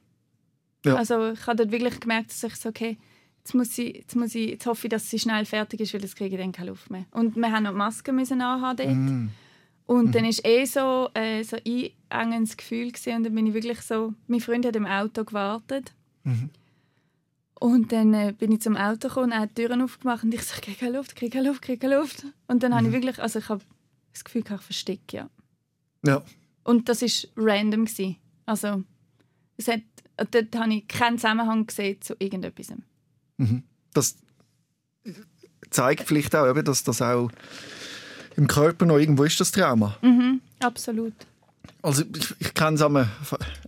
[0.85, 0.97] Ja.
[0.97, 2.97] Also ich habe dort wirklich gemerkt, dass ich so, okay,
[3.39, 6.01] jetzt, muss ich, jetzt, muss ich, jetzt hoffe ich, dass sie schnell fertig ist, weil
[6.01, 7.07] das kriege ich dann keine Luft mehr.
[7.11, 8.97] Und wir haben noch Masken müssen anhaben dort.
[8.97, 9.31] Mhm.
[9.87, 13.17] Und dann war eh so äh, so ein einengendes Gefühl gewesen.
[13.17, 15.95] und dann bin ich wirklich so, mein Freund hat im Auto gewartet.
[17.59, 20.35] Und dann äh, bin ich zum Auto gekommen und er hat die Türen aufgemacht und
[20.35, 22.27] ich so, ich kriege keine Luft, ich kriege keine Luft, ich kriege keine Luft.
[22.49, 23.63] Und dann habe ich wirklich, also ich habe
[24.13, 25.31] das Gefühl, ich verstecke, ja.
[26.05, 26.23] Ja.
[26.65, 27.85] Und das war random.
[27.85, 28.17] Gewesen.
[28.45, 28.83] Also,
[29.57, 29.83] es hat,
[30.17, 32.73] dort habe ich keinen Zusammenhang gesehen zu irgendetwas.
[33.95, 34.17] Das
[35.71, 37.31] zeigt vielleicht auch, eben, dass das auch
[38.37, 39.97] im Körper noch irgendwo ist, das Trauma.
[40.03, 41.13] Mhm, absolut.
[41.83, 42.75] Also ich, ich kenne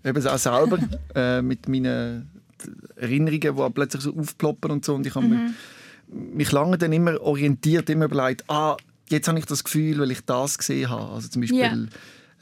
[0.03, 0.79] es auch selber
[1.15, 2.29] äh, mit meinen
[2.97, 4.95] Erinnerungen, die plötzlich so aufploppen und so.
[4.95, 5.41] Und ich habe mich,
[6.09, 8.77] mich lange dann immer orientiert, immer überlegt, ah,
[9.09, 11.13] jetzt habe ich das Gefühl, weil ich das gesehen habe.
[11.13, 11.73] Also zum Beispiel Ja.
[11.73, 11.87] äh,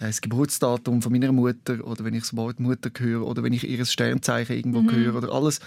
[0.08, 3.68] das Geburtsdatum von meiner Mutter oder wenn ich das Wort Mutter höre oder wenn ich
[3.68, 5.60] ihr Sternzeichen irgendwo höre oder alles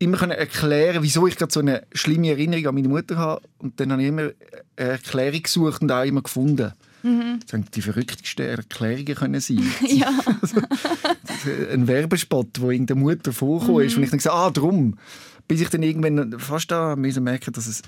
[0.00, 3.42] immer können erklären, wieso ich gerade so eine schlimme Erinnerung an meine Mutter habe.
[3.58, 4.34] Und dann habe ich immer eine
[4.76, 6.72] Erklärung gesucht und auch immer gefunden.
[7.02, 9.62] Das haben die verrücktesten Erklärungen können sein.
[9.86, 10.10] ja.
[11.72, 13.96] ein Werbespot, wo in der Mutter vorgekommen ist.
[13.96, 14.98] Und ich dann gesagt, ah, drum.
[15.46, 17.82] Bis ich dann irgendwann fast da merken, dass es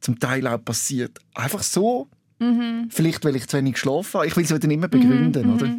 [0.00, 1.18] zum Teil auch passiert.
[1.34, 2.08] Einfach so.
[2.88, 4.26] Vielleicht, weil ich zu wenig geschlafen habe.
[4.26, 5.76] Ich will es dann immer begründen, oder?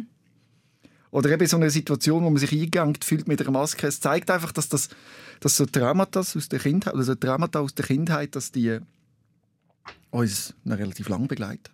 [1.12, 3.86] Oder eben so eine Situation, wo man sich eingegangen fühlt mit einer Maske.
[3.86, 4.88] Es zeigt einfach, dass das
[5.42, 8.78] dass so Traumata aus der Kindheit, oder so Traumata aus der Kindheit, dass die
[10.10, 11.72] uns noch relativ lang begleiten.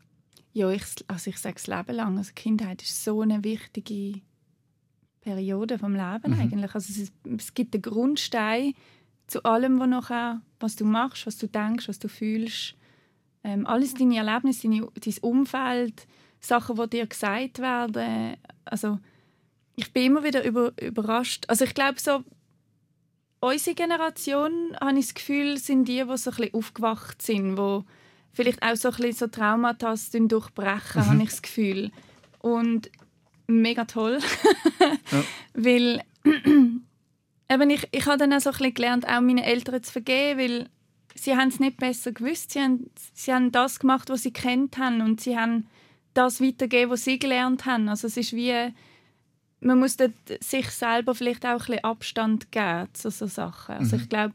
[0.54, 2.18] Ja, ich, also ich sage es Leben lang.
[2.18, 4.22] Also Kindheit ist so eine wichtige
[5.20, 6.40] Periode vom Leben Mhm.
[6.40, 6.74] eigentlich.
[6.74, 8.72] Also es, es gibt den Grundstein
[9.26, 12.74] zu allem, was, nachher, was du machst, was du denkst, was du fühlst.
[13.44, 16.06] Ähm, alles deine Erlebnisse, deine, dein Umfeld,
[16.40, 18.36] Sachen, die dir gesagt werden.
[18.64, 18.98] Also
[19.78, 21.44] ich bin immer wieder über, überrascht.
[21.46, 22.24] Also ich glaube so,
[23.38, 27.80] unsere Generation, habe ich das Gefühl, sind die, die so ein bisschen aufgewacht sind, die
[28.32, 31.92] vielleicht auch so ein bisschen so Traumata durchbrechen, habe ich das Gefühl.
[32.40, 32.90] Und
[33.46, 34.18] mega toll.
[35.12, 35.24] ja.
[35.54, 39.92] Weil eben ich, ich habe dann auch so ein bisschen gelernt, auch meinen Eltern zu
[39.92, 40.68] vergeben, weil
[41.14, 42.50] sie haben es nicht besser gewusst.
[42.50, 45.68] Sie haben, sie haben das gemacht, was sie kennt haben und sie haben
[46.14, 47.88] das weitergegeben, was sie gelernt haben.
[47.88, 48.72] Also es ist wie
[49.60, 49.96] man muss
[50.40, 53.76] sich selber vielleicht auch ein bisschen Abstand geben zu so Sachen.
[53.76, 54.02] Also mhm.
[54.02, 54.34] ich glaube,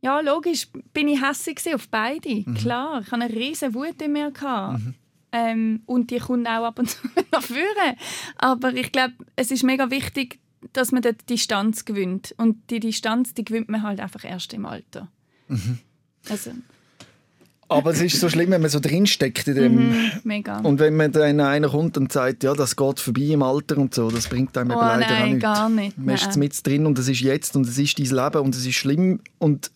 [0.00, 2.28] ja, logisch bin ich hässlich auf beide.
[2.28, 2.54] Mhm.
[2.54, 4.30] Klar, ich hatte eine riesige Wut in mir.
[4.30, 4.94] Mhm.
[5.30, 6.98] Ähm, und die kommt auch ab und zu
[7.32, 7.96] nach vorne.
[8.36, 10.40] Aber ich glaube, es ist mega wichtig,
[10.72, 12.34] dass man dort Distanz gewinnt.
[12.36, 15.08] Und die Distanz, die gewinnt man halt einfach erst im Alter.
[15.48, 15.78] Mhm.
[16.28, 16.50] Also,
[17.74, 19.74] aber es ist so schlimm, wenn man so drinsteckt in dem.
[19.74, 20.58] Mhm, mega.
[20.60, 23.94] Und wenn man dann einer kommt und sagt, ja, das geht vorbei im Alter und
[23.94, 25.42] so, das bringt einem oh, leider nein, auch nichts.
[25.42, 25.98] gar nicht.
[25.98, 28.66] Man ist mit drin und es ist jetzt und es ist dein Leben und es
[28.66, 29.70] ist schlimm und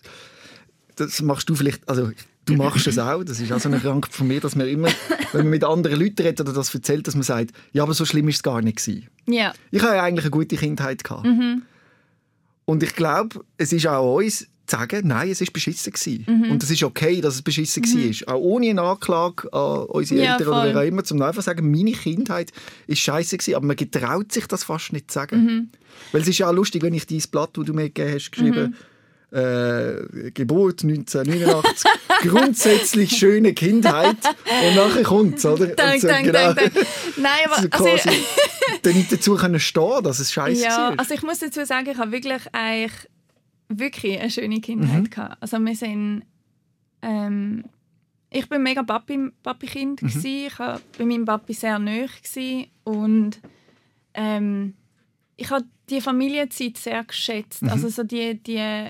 [0.97, 2.11] das machst du vielleicht, also
[2.47, 4.89] du machst es auch, das ist auch so eine Krankheit von mir, dass man immer,
[5.33, 8.05] wenn man mit anderen Leuten redet oder das erzählt, dass man sagt, ja, aber so
[8.05, 9.09] schlimm ist es gar nicht gewesen.
[9.27, 9.53] Ja.
[9.71, 11.27] Ich habe ja eigentlich eine gute Kindheit gehabt.
[11.27, 11.63] Mhm.
[12.65, 16.25] Und ich glaube, es ist auch uns sagen, nein, es war beschissen.
[16.27, 16.51] Mhm.
[16.51, 18.11] Und es ist okay, dass es beschissen mhm.
[18.27, 18.35] war.
[18.35, 20.57] Auch ohne eine Anklage an unsere ja, Eltern voll.
[20.57, 22.53] oder wer auch immer, zum einfach sagen, meine Kindheit
[22.87, 25.45] war scheiße gewesen, aber man getraut sich das fast nicht zu sagen.
[25.45, 25.69] Mhm.
[26.13, 28.33] Weil es ist ja auch lustig, wenn ich dein Blatt, das du mir gegeben hast,
[28.33, 28.77] geschrieben
[29.31, 29.39] mhm.
[29.39, 31.91] äh, Geburt 1989,
[32.23, 34.17] grundsätzlich schöne Kindheit
[34.69, 35.67] und nachher kommt es, oder?
[35.69, 36.53] Dank, so, dank, genau.
[36.53, 36.87] dank, dank.
[37.17, 37.63] Nein, aber...
[37.63, 38.11] So quasi, also,
[38.83, 40.99] dann nicht dazu können stehen, dass es scheiße ja, war.
[40.99, 42.93] also ich muss dazu sagen, ich habe wirklich eigentlich
[43.69, 45.11] wirklich eine schöne Kindheit mhm.
[45.11, 45.37] gehabt.
[45.41, 46.23] Also wir sind,
[47.03, 47.65] ähm,
[48.31, 50.09] ich bin mega Papi, Papi-Kind mhm.
[50.25, 52.09] Ich war bei meinem Papi sehr nahe
[52.85, 53.41] und
[54.15, 54.75] ähm,
[55.37, 57.63] ich habe die Familienzeit sehr geschätzt.
[57.63, 57.69] Mhm.
[57.69, 58.89] Also so die, die,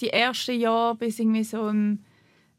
[0.00, 2.00] die ersten Jahre bis irgendwie so im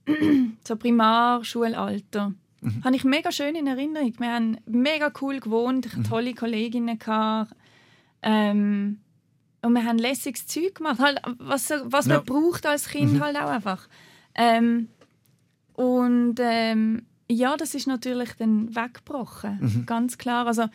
[0.65, 2.33] so Primarschulalter.
[2.61, 2.83] Mhm.
[2.83, 4.13] Habe ich mega schön in Erinnerung.
[4.17, 6.09] Wir haben mega cool gewohnt, ich hatte mhm.
[6.09, 6.97] tolle Kolleginnen.
[6.97, 7.55] Gehabt.
[8.21, 8.99] Ähm,
[9.61, 12.15] und wir haben lässiges Zeug gemacht, halt, was, was ja.
[12.15, 13.23] man braucht als Kind mhm.
[13.23, 13.87] halt auch einfach.
[14.35, 14.87] Ähm,
[15.73, 19.85] und ähm, ja, das ist natürlich dann weggebrochen, mhm.
[19.85, 20.47] ganz klar.
[20.47, 20.65] Also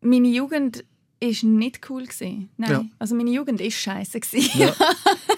[0.00, 0.84] meine Jugend
[1.20, 2.50] ist nicht cool gewesen.
[2.56, 2.84] Nein, ja.
[2.98, 4.20] also meine Jugend ist scheiße
[4.54, 4.74] Ja.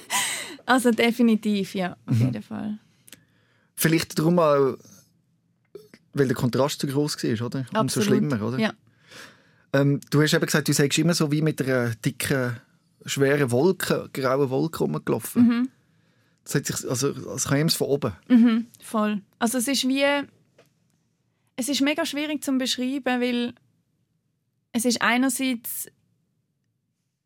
[0.66, 2.26] also definitiv, ja, auf mhm.
[2.26, 2.78] jeden Fall.
[3.74, 4.76] Vielleicht darum auch,
[6.12, 7.60] weil der Kontrast zu groß war, oder?
[7.60, 7.80] Absolut.
[7.80, 8.58] Umso schlimmer, oder?
[8.58, 8.72] Ja.
[9.72, 12.60] Ähm, du hast eben gesagt, du sagst immer so wie mit einer dicken,
[13.04, 15.46] schweren Wolke, grauen Wolke rumgelaufen.
[15.46, 15.68] Mhm.
[16.44, 18.12] Das, hat sich, also, das kam es von oben.
[18.28, 19.22] Mhm, voll.
[19.38, 20.04] Also es ist wie...
[21.56, 23.52] Es ist mega schwierig zu beschreiben, weil
[24.72, 25.88] es ist einerseits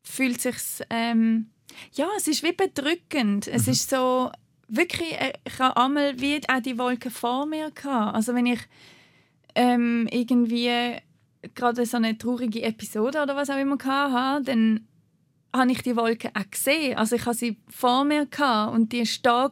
[0.02, 0.56] fühlt sich
[0.88, 1.50] ähm,
[1.92, 3.46] ja, es ist wie bedrückend.
[3.46, 3.72] Es mhm.
[3.72, 4.30] ist so
[4.68, 8.14] wirklich, äh, ich habe einmal wie auch die Wolke vor mir gehabt.
[8.14, 8.60] Also wenn ich
[9.54, 10.98] ähm, irgendwie
[11.54, 14.86] gerade so eine traurige Episode oder was auch immer hatte, dann
[15.54, 16.96] habe ich die Wolke auch gesehen.
[16.96, 18.26] Also ich hatte sie vor mir
[18.72, 19.50] und die war da.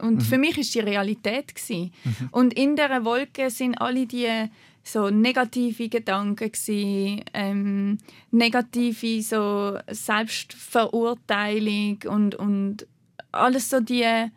[0.00, 0.20] Und mhm.
[0.20, 1.54] für mich war die Realität.
[1.68, 1.90] Mhm.
[2.30, 4.28] Und in dieser Wolke sind alle die
[4.82, 7.98] so negative Gedanken gewesen, ähm,
[8.30, 12.86] negative so Selbstverurteilung und, und
[13.32, 14.30] alles so die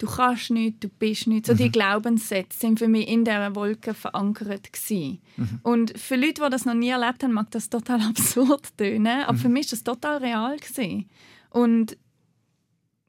[0.00, 1.46] du kannst nicht, du bist nicht.
[1.46, 1.58] So mhm.
[1.58, 5.20] die Glaubenssätze sind für mich in dieser Wolke verankert gewesen.
[5.36, 5.60] Mhm.
[5.62, 9.34] Und für Leute, die das noch nie erlebt haben, mag das total absurd tönen, aber
[9.34, 9.38] mhm.
[9.38, 11.08] für mich war das total real gewesen.
[11.50, 11.96] Und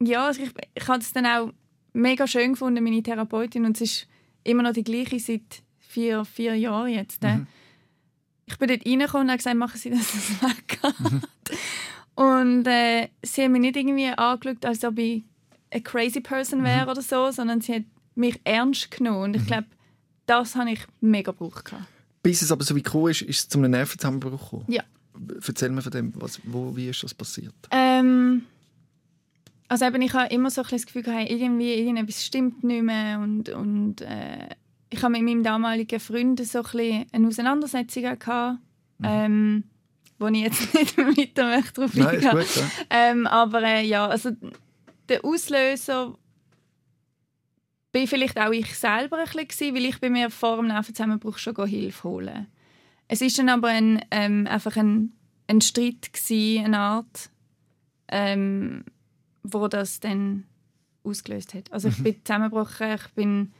[0.00, 1.52] ja, also ich, ich habe es dann auch
[1.94, 4.08] mega schön gefunden, meine Therapeutin, und es ist
[4.44, 7.22] immer noch die gleiche seit vier, vier Jahren jetzt.
[7.22, 7.46] Mhm.
[8.46, 11.00] Ich bin dort reingekommen und habe gesagt, machen Sie, es weggeht.
[11.00, 11.22] Mhm.
[12.14, 15.24] Und äh, sie haben mich nicht irgendwie angeschaut, als ob ich
[15.72, 16.90] eine crazy person wäre mhm.
[16.90, 19.22] oder so, sondern sie hat mich ernst genommen.
[19.22, 19.46] Und ich mhm.
[19.46, 19.66] glaube,
[20.26, 21.74] das habe ich mega gebraucht.
[22.22, 24.64] Bis es aber so wie gekommen ist, ist es zu einem Nervenzusammenbruch gekommen?
[24.68, 24.82] Ja.
[25.46, 27.54] Erzähl mir von dem, was, wo, wie ist das passiert?
[27.70, 28.42] Ähm,
[29.68, 33.18] also eben, ich habe immer so ein das Gefühl gehabt, irgendwie irgendetwas stimmt nicht mehr
[33.18, 34.48] und, und äh,
[34.90, 38.58] ich habe mit meinem damaligen Freund so ein eine Auseinandersetzung gehabt,
[38.98, 39.04] mhm.
[39.04, 39.64] ähm,
[40.18, 42.70] wo ich jetzt nicht weiter möchte drauf Nein, ist gut, ja.
[42.90, 44.30] ähm, aber äh, ja, also
[45.12, 46.16] der Auslöser
[47.92, 51.66] bin vielleicht auch ich selber ein bisschen, weil ich bei mir vor dem Nervenzusammenbruch schon
[51.66, 52.46] Hilfe holen.
[53.08, 55.12] Es ist dann aber ein, ähm, einfach ein,
[55.48, 57.30] ein Streit gewesen, eine Art,
[58.08, 58.84] ähm,
[59.42, 60.44] wo das dann
[61.04, 61.70] ausgelöst hat.
[61.70, 62.04] Also ich mhm.
[62.04, 63.52] bin zusammengebrochen, ich bin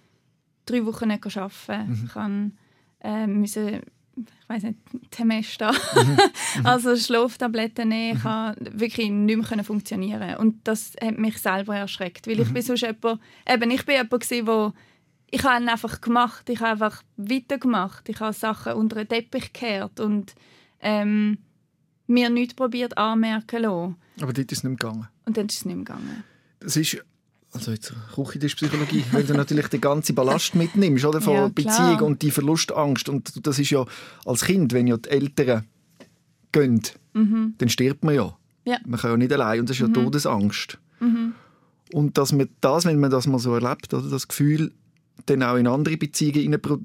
[0.65, 2.03] drei Wochen nicht arbeiten, mhm.
[2.07, 2.59] ich kann,
[3.01, 3.83] äh, müssen
[4.17, 4.79] ich weiß nicht,
[5.11, 6.19] Temesta, mhm.
[6.59, 6.67] mhm.
[6.67, 8.81] also Schlaftabletten nehmen, ich mhm.
[8.81, 13.21] wirklich nicht mehr funktionieren Und das hat mich selber erschreckt, weil ich bin sonst jemand,
[13.49, 14.73] eben, ich bin jemand gewesen, wo
[15.35, 16.49] ich habe einfach gemacht.
[16.51, 18.07] Ich habe einfach weitergemacht.
[18.11, 20.35] Ich habe Sachen unter den Teppich gekehrt und
[20.81, 21.39] ähm,
[22.07, 23.97] mir nichts probiert anmerken lassen.
[24.21, 25.09] Aber dort ist es nicht mehr gegangen.
[25.25, 26.25] Und dann ist es nicht mehr gegangen.
[26.61, 27.03] Das ist,
[27.53, 32.23] also jetzt Küchentischpsychologie, wenn du natürlich den ganzen Ballast mitnimmst, oder, von Ja, Beziehung und
[32.23, 33.09] die Verlustangst.
[33.09, 33.85] Und das ist ja
[34.25, 35.65] als Kind, wenn ja die Eltern
[36.51, 38.25] gehen, dann stirbt man ja.
[38.25, 38.33] Mhm.
[38.65, 38.79] Ja.
[38.85, 38.91] Mhm.
[38.91, 40.79] Man kann ja nicht allein und das ist ja Todesangst.
[41.93, 44.73] Und dass man das, wenn man das mal so erlebt, oder, das Gefühl
[45.27, 46.79] dann auch in andere Beziehungen pro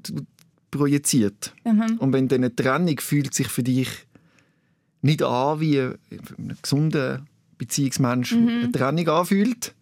[0.70, 1.54] projiziert.
[1.64, 1.96] Mhm.
[1.98, 3.88] Und wenn dann eine Trennung fühlt sich für dich
[5.00, 7.24] nicht an, wie ein gesunder
[7.56, 9.74] Beziehungsmensch eine Trennung anfühlt.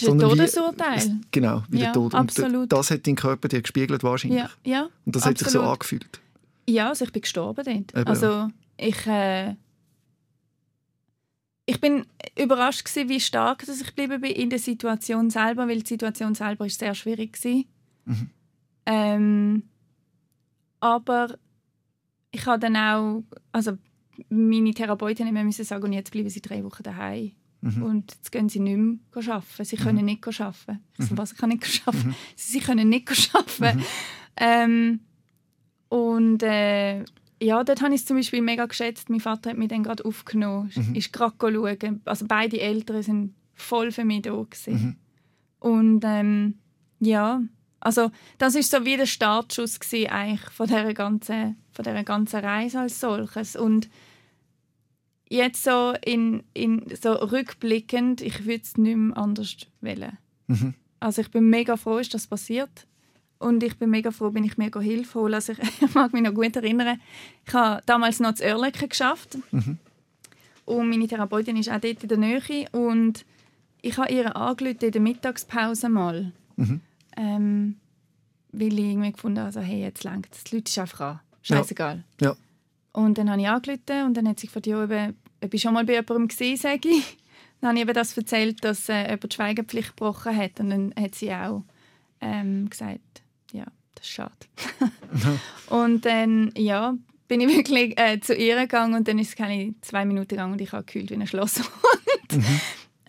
[0.00, 0.98] Das ist ein wie- Todesurteil.
[0.98, 2.14] es- Genau, wie Ja, der Tod.
[2.14, 2.62] absolut.
[2.62, 4.40] Und das hat dein Körper dir gespiegelt wahrscheinlich.
[4.40, 4.88] Ja, ja.
[5.04, 5.72] Und das hat sich so absolut.
[5.74, 6.20] angefühlt.
[6.68, 7.94] Ja, also ich bin gestorben dort.
[8.00, 8.06] Eben.
[8.06, 9.54] Also ich, äh,
[11.66, 12.06] ich bin
[12.38, 16.34] überrascht gewesen, wie stark dass ich geblieben bin in der Situation selber, weil die Situation
[16.34, 17.64] selber ist sehr schwierig gewesen.
[18.06, 18.30] Mhm.
[18.86, 19.62] Ähm,
[20.80, 21.36] aber
[22.30, 23.72] ich habe dann auch, also
[24.30, 27.32] meine Therapeutin müssen sagen, und jetzt bleiben sie drei Wochen daheim.
[27.60, 27.82] Mhm.
[27.82, 29.64] Und jetzt gehen sie nicht mehr arbeiten.
[29.64, 30.80] Sie können nicht arbeiten.
[30.98, 32.14] Ich so, was, ich kann nicht arbeiten?
[32.36, 33.82] Sie, sie können nicht arbeiten.
[34.36, 35.00] Ähm,
[35.88, 37.04] und äh,
[37.40, 39.10] ja, dort habe ich es zum Beispiel mega geschätzt.
[39.10, 40.94] Mein Vater hat mich dann gerade aufgenommen, mhm.
[40.94, 42.02] ist gerade schauen.
[42.04, 44.98] Also beide Eltern sind voll für mich da gewesen.
[45.60, 46.58] Und ähm,
[47.00, 47.42] ja,
[47.80, 52.40] also das ist so wie der Startschuss gewesen, eigentlich von dieser ganzen, von dieser ganzen
[52.40, 53.56] Reise als solches.
[53.56, 53.88] Und
[55.28, 60.18] jetzt so, in, in, so rückblickend, ich würde es nicht mehr anders wählen.
[60.46, 60.74] Mhm.
[61.00, 62.86] Also ich bin mega froh, ist das passiert.
[63.38, 65.34] Und ich bin mega froh, bin ich mir Hilfe holen.
[65.34, 67.00] Also ich, ich mag mich noch gut erinnern,
[67.46, 69.38] ich habe damals noch zu Oerlikon geschafft.
[70.64, 72.68] Und meine Therapeutin ist auch dort in der Nähe.
[72.72, 73.24] Und
[73.80, 76.32] ich habe ihr angerufen in der Mittagspause mal.
[76.56, 76.80] Mhm.
[77.16, 77.76] Ähm,
[78.52, 80.44] weil ich irgendwie gefunden habe, also, hey, jetzt längt es.
[80.44, 81.20] Die Leute ist einfach an.
[81.42, 82.04] Scheißegal.
[82.20, 82.36] Ja.
[82.92, 85.74] Und dann habe ich angerufen und dann hat sie gefragt, ja, eben, ob ich schon
[85.74, 87.18] mal bei jemandem gesehen sage ich.
[87.60, 90.60] Dann habe ich eben das erzählt, dass äh, jemand die Schweigepflicht gebrochen hat.
[90.60, 91.64] Und dann hat sie auch
[92.20, 93.22] ähm, gesagt,
[93.52, 94.32] ja, das ist schade.
[95.68, 96.96] und dann, ja,
[97.28, 100.52] bin ich wirklich äh, zu ihr gegangen und dann ist es keine zwei Minuten gegangen
[100.52, 101.68] und ich habe gekühlt wie ein Schlosshund.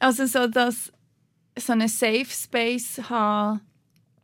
[0.01, 0.93] Also so, dass
[1.57, 3.59] so einen Safe Space haben,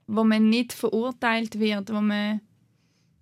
[0.08, 2.40] wo man nicht verurteilt wird, wo man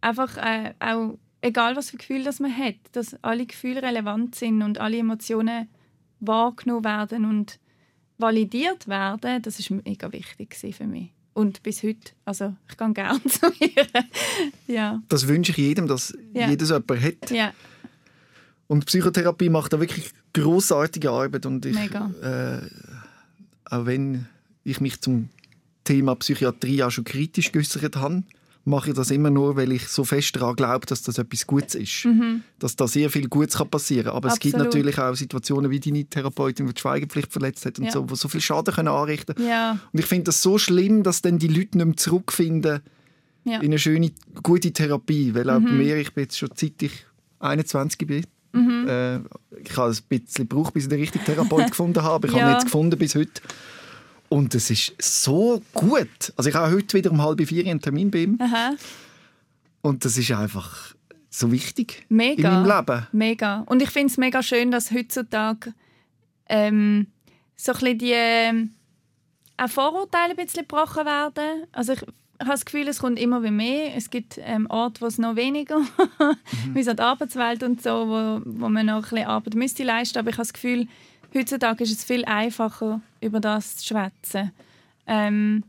[0.01, 4.61] einfach äh, auch, egal was für Gefühle das man hat, dass alle Gefühle relevant sind
[4.63, 5.67] und alle Emotionen
[6.19, 7.59] wahrgenommen werden und
[8.17, 11.11] validiert werden, das ist mega wichtig für mich.
[11.33, 13.87] Und bis heute, also ich gehe gerne zu ihr.
[14.67, 16.49] ja, Das wünsche ich jedem, dass Ja.
[16.49, 17.31] jeder so jemanden hat.
[17.31, 17.51] ja,
[18.67, 21.45] Und Psychotherapie macht da wirklich großartige Arbeit.
[21.45, 21.75] Und ich.
[21.75, 22.61] Äh,
[23.65, 24.27] auch wenn
[24.63, 25.29] ich mich zum
[25.83, 28.23] Thema Psychiatrie auch schon kritisch geäußert habe,
[28.65, 31.75] mache ich das immer nur, weil ich so fest daran glaube, dass das etwas Gutes
[31.75, 32.07] ist.
[32.59, 34.15] Dass da sehr viel Gutes kann passieren kann.
[34.15, 34.61] Aber es gibt Mhm.
[34.61, 34.73] Absolut.
[34.85, 37.91] natürlich auch Situationen wie deine Therapeutin, die die Schweigepflicht verletzt hat und Ja.
[37.91, 39.47] so, die so viel Schaden können anrichten können.
[39.49, 42.79] ja, Und ich finde das so schlimm, dass dann die Leute nicht mehr zurückfinden
[43.43, 43.57] ja.
[43.57, 44.11] in eine schöne,
[44.43, 45.35] gute Therapie.
[45.35, 45.77] Weil auch Mhm.
[45.79, 47.05] mir, ich bin jetzt schon seit ich
[47.39, 48.87] 21 bin, Mhm.
[48.87, 49.15] äh,
[49.61, 52.27] ich habe ein bisschen gebraucht, bis ich den richtigen Therapeut gefunden habe.
[52.27, 52.39] Ich Ja.
[52.41, 53.41] habe ihn jetzt gefunden bis heute.
[54.33, 56.33] Und es ist so gut.
[56.35, 58.39] Also ich habe heute wieder um halb vier einen Termin bei ihm.
[58.41, 58.71] Aha.
[59.83, 60.95] Und das ist einfach
[61.29, 62.49] so wichtig Mega.
[62.49, 63.07] in meinem Leben.
[63.11, 63.63] Mega.
[63.67, 65.75] Und ich finde es mega schön, dass heutzutage
[66.49, 67.05] ähm,
[67.55, 68.71] so ein bisschen die
[69.57, 71.67] auch Vorurteile ein bisschen gebrochen werden.
[71.71, 72.13] Also ich habe
[72.47, 73.95] das Gefühl, es kommt immer mehr.
[73.95, 75.79] Es gibt ähm, Orte, wo es noch weniger,
[76.73, 80.17] wie so die Arbeitswelt und so, wo, wo man noch ein bisschen Arbeit müsste leisten.
[80.17, 80.87] Aber ich habe das Gefühl,
[81.33, 84.51] heutzutage ist es viel einfacher, über das zu schwätzen.
[85.07, 85.63] Ähm,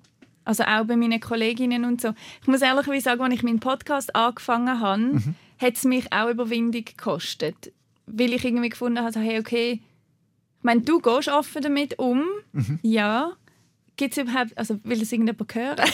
[0.44, 2.14] also auch bei meinen Kolleginnen und so.
[2.42, 5.22] Ich muss ehrlich sagen, als ich meinen Podcast angefangen habe,
[5.58, 7.72] hat es mich auch Überwindung gekostet.
[8.06, 9.80] Weil ich irgendwie gefunden habe, hey, okay,
[10.58, 12.24] ich meine, du gehst offen damit um,
[12.82, 13.32] ja.
[13.96, 15.88] Gibt es überhaupt, also will das irgendjemand hören?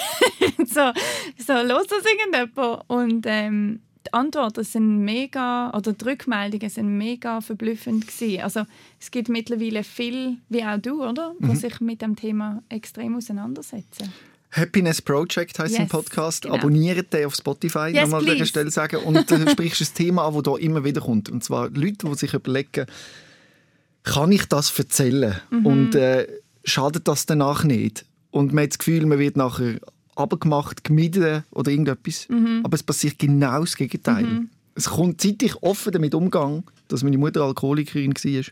[0.66, 0.92] so,
[1.36, 2.84] so, los das irgendjemand?
[2.88, 8.42] Und ähm, die Antworten sind mega, oder die Rückmeldungen sind mega verblüffend gewesen.
[8.42, 8.62] Also
[8.98, 11.34] es gibt mittlerweile viel, wie auch du, oder?
[11.38, 14.12] Die sich mit dem Thema extrem auseinandersetzen.
[14.52, 16.42] Happiness Project heisst Yes, ein Podcast.
[16.42, 16.56] genau.
[16.56, 18.46] Abonniert den auf Spotify, Yes, nochmal an dieser.
[18.46, 18.96] Stelle sagen.
[18.96, 21.28] Und du sprichst ein Thema an, das hier immer wieder kommt.
[21.28, 22.86] Und zwar Leute, die sich überlegen,
[24.02, 25.40] kann ich das erzählen?
[25.50, 25.66] Mhm.
[25.66, 26.26] Und äh,
[26.64, 28.06] schadet das danach nicht?
[28.30, 29.78] Und man hat das Gefühl, man wird nachher
[30.20, 32.28] abgemacht, gemieden oder irgendetwas.
[32.28, 32.60] Mhm.
[32.64, 34.46] Aber es passiert genau das Gegenteil.
[34.74, 38.44] Es kommt, seit ich offen damit umgehe, dass meine Mutter Alkoholikerin war,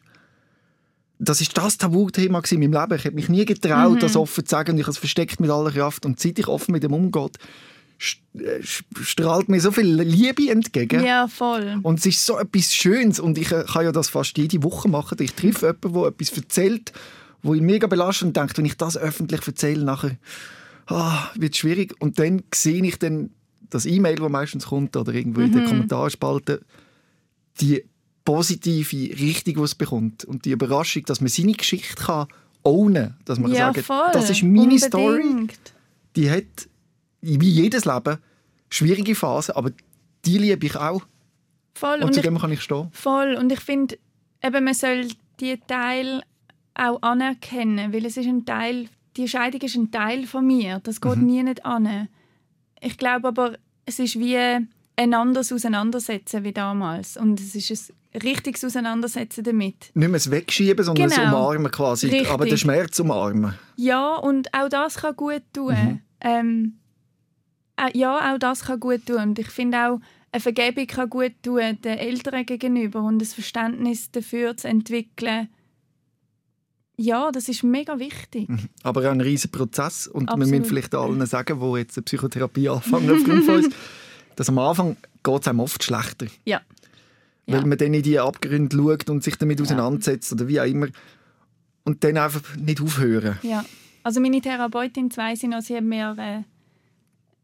[1.19, 2.95] das ist das Tabuthema in meinem Leben.
[2.95, 3.99] Ich habe mich nie getraut, mhm.
[3.99, 4.77] das offen zu sagen.
[4.79, 6.07] Ich habe es versteckt mit aller Kraft.
[6.07, 7.31] Und seit ich offen mit dem umgehe,
[8.35, 11.05] äh, strahlt mir so viel Liebe entgegen.
[11.05, 11.81] Ja, voll.
[11.83, 13.19] Und es ist so etwas Schönes.
[13.19, 15.19] Und ich äh, kann ja das fast jede Woche machen.
[15.21, 16.93] Ich treffe jemanden, der etwas erzählt,
[17.43, 20.17] wo ihn mega belastet und denkt, wenn ich das öffentlich erzähle, nachher
[20.89, 21.95] ah, wird schwierig.
[22.01, 23.31] Und dann sehe ich dann
[23.71, 25.47] das E-Mail, das meistens kommt, oder irgendwo mhm.
[25.47, 25.69] in den mhm.
[25.69, 26.65] Kommentarspalte,
[27.61, 27.85] die
[28.25, 30.25] positive Richtung, die es bekommt.
[30.25, 32.27] Und die Überraschung, dass man seine Geschichte kann
[32.63, 33.17] ownen kann.
[33.25, 34.11] Dass man ja, sagen voll.
[34.13, 34.83] das ist meine Unbedingt.
[34.83, 35.49] Story.
[36.17, 36.69] Die hat,
[37.21, 38.19] wie jedes Leben,
[38.71, 39.71] schwierige Phasen, aber
[40.25, 41.03] die liebe ich auch.
[41.75, 42.03] Voll.
[42.03, 42.89] Und, zu dem kann ich stehen.
[42.93, 43.35] Voll.
[43.37, 43.99] Und ich finde,
[44.43, 45.09] man soll
[45.41, 46.23] die Teil
[46.75, 48.89] auch anerkennen, weil es ist ein Teil,
[49.19, 50.81] die Scheidung ist ein Teil von mir.
[50.85, 51.27] Das geht mhm.
[51.27, 52.09] nie nicht an.
[52.81, 57.17] Ich glaube aber, es ist wie ein anderes Auseinandersetzen wie damals.
[57.17, 59.91] Und es ist ein richtiges Auseinandersetzen damit.
[59.95, 61.23] Nicht mehr es wegschieben, sondern genau.
[61.23, 62.09] es umarmen quasi.
[62.09, 62.31] Richtig.
[62.31, 63.55] Aber den Schmerz umarmen.
[63.77, 65.75] Ja, und auch das kann gut tun.
[65.75, 66.01] Mhm.
[66.21, 66.79] Ähm,
[67.77, 69.19] äh, ja, auch das kann gut tun.
[69.19, 70.01] Und ich finde auch,
[70.31, 75.49] eine Vergebung kann gut tun den Eltern gegenüber und das Verständnis dafür zu entwickeln.
[77.01, 78.49] Ja, das ist mega wichtig.
[78.49, 78.69] Mhm.
[78.83, 80.09] Aber auch ein riesiger Prozess.
[80.09, 80.47] Und Absolut.
[80.47, 83.75] wir müssen vielleicht allen sagen, die jetzt eine Psychotherapie anfangen aufgrund von uns,
[84.37, 86.27] dass am Anfang geht es einem oft schlechter.
[86.45, 86.61] Ja.
[87.47, 87.67] Weil ja.
[87.67, 90.35] man dann in die Abgründe schaut und sich damit auseinandersetzt ja.
[90.35, 90.89] oder wie auch immer.
[91.85, 93.39] Und dann einfach nicht aufhören.
[93.43, 93.65] Ja.
[94.03, 96.17] Also meine Therapeutin, zwei sind noch, sie haben mir...
[96.19, 96.43] Äh,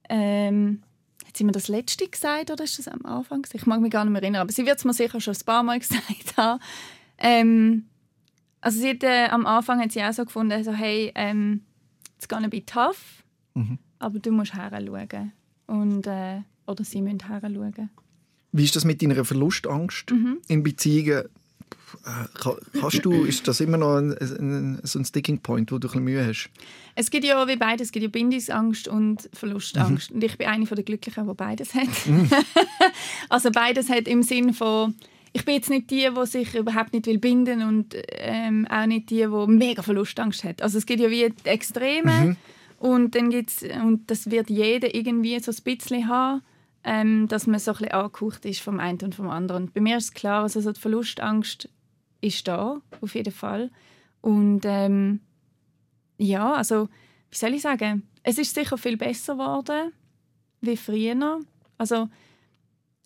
[0.09, 0.83] ähm,
[1.27, 3.47] hat sie mir das letzte gesagt oder ist das am Anfang?
[3.53, 5.45] Ich mag mich gar nicht mehr erinnern, aber sie wird es mir sicher schon ein
[5.47, 6.61] paar Mal gesagt haben.
[7.19, 7.85] Ähm,
[8.65, 11.61] also sie hat, äh, am Anfang hat sie auch so gefunden, also, hey, ähm,
[12.17, 13.79] it's gonna be tough, mhm.
[13.99, 15.33] aber du musst her schauen.
[15.67, 17.91] Und äh, oder sie müssen her schauen.
[18.53, 20.39] Wie ist das mit deiner Verlustangst mhm.
[20.49, 21.25] in Beziehungen?
[22.05, 22.49] Äh,
[22.81, 26.03] kannst du, ist das immer noch ein, ein, so ein Sticking Point, wo du ein
[26.03, 26.49] Mühe hast?
[26.95, 27.89] Es gibt ja wie beides.
[27.89, 30.11] Es gibt ja Bindungsangst und Verlustangst.
[30.11, 30.17] Mhm.
[30.17, 32.07] Und ich bin eine der Glücklichen, die beides hat.
[32.07, 32.31] Mhm.
[33.29, 34.95] also beides hat im Sinn von,
[35.35, 39.11] ich bin jetzt nicht die, die sich überhaupt nicht will binden und ähm, auch nicht
[39.11, 40.63] die, die mega Verlustangst hat.
[40.63, 42.37] Also es gibt ja wie Extreme mhm.
[42.79, 46.41] und dann gibt's, und das wird jeder irgendwie so ein bisschen haben
[46.85, 49.65] ähm, dass man so ein bisschen angehaucht ist vom einen und vom anderen.
[49.65, 51.69] Und bei mir ist klar, also so die Verlustangst
[52.21, 53.71] ist da, auf jeden Fall.
[54.21, 55.21] Und ähm,
[56.19, 56.89] ja, also,
[57.31, 59.93] wie soll ich sagen, es ist sicher viel besser geworden
[60.61, 61.41] wie früher.
[61.79, 62.09] Also,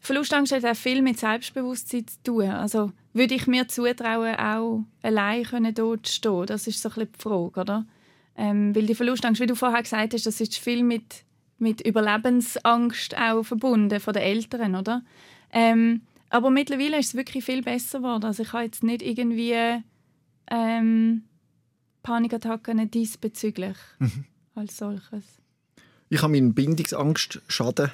[0.00, 2.50] Verlustangst hat auch viel mit Selbstbewusstsein zu tun.
[2.50, 6.46] Also, würde ich mir zutrauen, auch allein dort zu stehen?
[6.46, 7.86] Das ist so ein bisschen die Frage, oder?
[8.36, 11.24] Ähm, weil die Verlustangst, wie du vorher gesagt hast, das ist viel mit
[11.58, 15.02] mit Überlebensangst auch verbunden von den Eltern, oder?
[15.52, 18.24] Ähm, aber mittlerweile ist es wirklich viel besser geworden.
[18.24, 19.82] Also ich habe jetzt nicht irgendwie
[20.50, 21.24] ähm,
[22.02, 24.24] Panikattacken diesbezüglich mhm.
[24.54, 25.24] als solches.
[26.10, 27.90] Ich habe meinen Bindungsangst-Schaden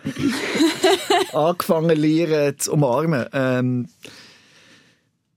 [1.33, 3.27] angefangen lernen zu umarmen.
[3.33, 3.89] Ähm,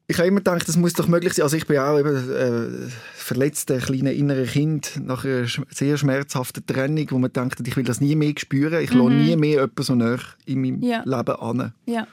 [0.09, 1.43] ich habe immer gedacht, das muss doch möglich sein.
[1.43, 7.07] Also ich bin auch eben äh, verletzte kleine innere Kind nach einer sehr schmerzhaften Trennung,
[7.09, 8.81] wo man denkt, ich will das nie mehr spüren.
[8.81, 8.99] Ich mhm.
[8.99, 11.03] lasse nie mehr jemanden so nah in meinem ja.
[11.03, 11.73] Leben an.
[11.85, 12.07] Ja.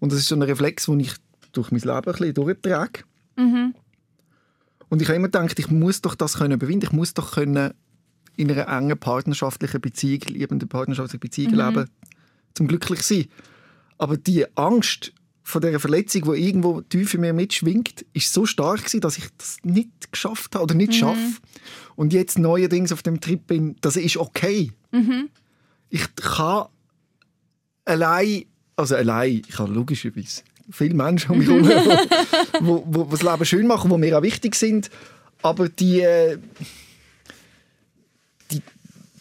[0.00, 1.14] Und das ist so ein Reflex, den ich
[1.52, 3.04] durch mein Leben ein bisschen durchtrage.
[3.36, 3.74] Mhm.
[4.90, 6.86] Und ich habe immer gedacht, ich muss doch das können überwinden.
[6.86, 7.72] Ich muss doch können
[8.40, 11.58] in einer engen partnerschaftlichen Beziehung, liebenden partnerschaftlichen Beziehung mhm.
[11.58, 11.90] leben,
[12.54, 13.26] zum glücklich sein.
[13.98, 15.12] Aber die Angst
[15.42, 19.24] von dieser Verletzung, die irgendwo tief in mir mitschwingt, ist so stark gewesen, dass ich
[19.36, 20.96] das nicht geschafft habe oder nicht mhm.
[20.96, 21.36] schaffe.
[21.96, 24.72] Und jetzt neuerdings auf dem Trip bin, das ist okay.
[24.90, 25.28] Mhm.
[25.90, 26.66] Ich kann
[27.84, 28.44] allein,
[28.76, 31.68] also allein, ich habe logischerweise viele Menschen um mich herum,
[32.86, 34.88] wo das Leben schön machen, die mir auch wichtig sind,
[35.42, 36.66] aber die, äh, die,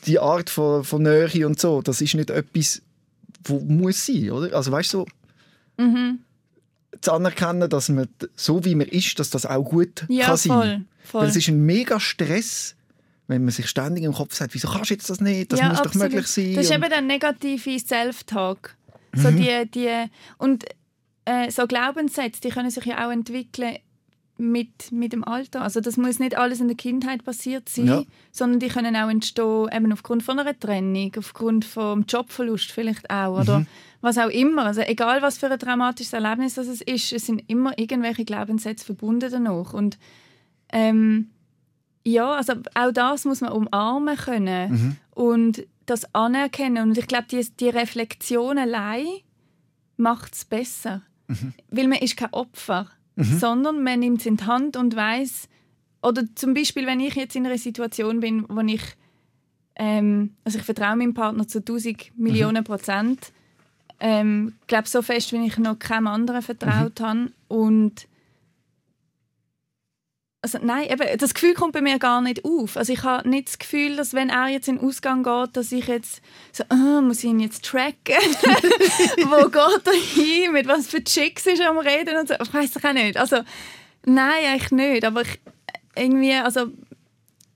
[0.06, 2.82] die Art von, von Nähe und so, das ist nicht etwas,
[3.44, 4.56] wo muss sein, oder?
[4.56, 5.06] Also weißt du, so,
[5.80, 6.20] Mhm.
[7.02, 10.52] Zu anerkennen, dass man so wie man ist, dass das auch gut ja, kann sein
[10.52, 11.22] voll, voll.
[11.22, 12.76] Weil es ist ein mega Stress,
[13.28, 15.52] wenn man sich ständig im Kopf sagt, wieso kannst du jetzt das nicht?
[15.52, 15.96] Das ja, muss absolut.
[15.96, 16.56] doch möglich sein.
[16.56, 18.76] Das ist eben der negative Self-Talk.
[19.14, 19.38] So mhm.
[19.38, 20.06] die, die,
[20.38, 20.66] und
[21.26, 23.78] äh, so Glaubenssätze, die können sich ja auch entwickeln
[24.40, 25.62] mit, mit dem Alter.
[25.62, 28.04] Also das muss nicht alles in der Kindheit passiert sein, ja.
[28.32, 33.42] sondern die können auch entstehen eben aufgrund von einer Trennung, aufgrund vom Jobverlust vielleicht auch
[33.42, 33.68] oder mhm.
[34.02, 34.66] was auch immer.
[34.66, 38.86] Also egal was für ein dramatisches Erlebnis das es ist, es sind immer irgendwelche Glaubenssätze
[38.86, 39.98] verbunden danach und
[40.72, 41.30] ähm,
[42.06, 44.96] ja, also auch das muss man umarmen können mhm.
[45.12, 49.06] und das anerkennen und ich glaube die, die Reflexion allein
[49.98, 51.54] macht es besser, mhm.
[51.70, 52.88] weil man ist kein Opfer
[53.24, 55.48] sondern man nimmt es in die Hand und weiß
[56.02, 58.82] oder zum Beispiel, wenn ich jetzt in einer Situation bin, wo ich
[59.76, 63.32] ähm, also ich vertraue meinem Partner zu 1000 Millionen Prozent.
[64.02, 67.32] Ähm, glaube so fest, wie ich noch keinem anderen vertraut habe.
[67.48, 68.08] Und
[70.42, 72.78] also nein, eben, das Gefühl kommt bei mir gar nicht auf.
[72.78, 75.72] Also ich habe nicht das Gefühl, dass wenn er jetzt in den Ausgang geht, dass
[75.72, 76.22] ich jetzt
[76.54, 77.94] so, oh, muss ich ihn jetzt tracken?
[79.26, 80.54] Wo geht er hin?
[80.54, 82.18] Mit was für Chicks ist er am Reden?
[82.18, 82.36] Und so.
[82.42, 83.18] Ich weiß doch auch nicht.
[83.18, 83.42] Also
[84.06, 85.04] nein, eigentlich nicht.
[85.06, 85.40] Aber ich,
[85.96, 86.68] irgendwie, also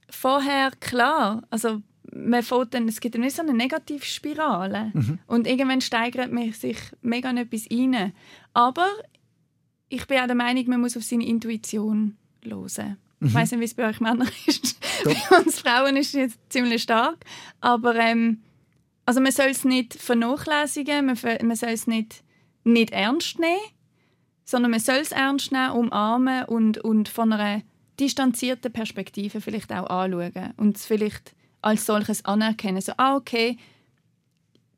[0.09, 1.81] vorher klar, also
[2.13, 5.19] man dann, es gibt dann so eine Negativspirale mhm.
[5.25, 8.13] und irgendwann steigert man sich mega in etwas rein.
[8.53, 8.87] Aber
[9.89, 12.17] ich bin auch der Meinung, man muss auf seine Intuition
[12.51, 12.97] hören.
[13.19, 13.27] Mhm.
[13.27, 14.79] Ich weiß nicht, wie es bei euch Männern ist.
[15.03, 17.25] bei uns Frauen ist es jetzt ziemlich stark.
[17.61, 18.41] Aber ähm,
[19.05, 22.23] also man soll es nicht vernachlässigen, man, man soll es nicht,
[22.63, 23.59] nicht ernst nehmen,
[24.45, 27.61] sondern man soll es ernst nehmen, umarmen und, und von einer
[27.99, 30.53] distanzierten Perspektive vielleicht auch anschauen.
[30.57, 32.81] Und es vielleicht als solches anerkennen.
[32.81, 33.57] So, ah, okay,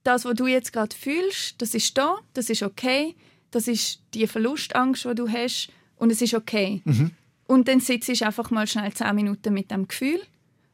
[0.03, 3.16] das, was du jetzt gerade fühlst, das ist da, das ist okay,
[3.51, 6.82] das ist die Verlustangst, die du hast und es ist okay.
[6.86, 7.11] Mhm.
[7.47, 10.19] Und dann sitzt du einfach mal schnell zehn Minuten mit dem Gefühl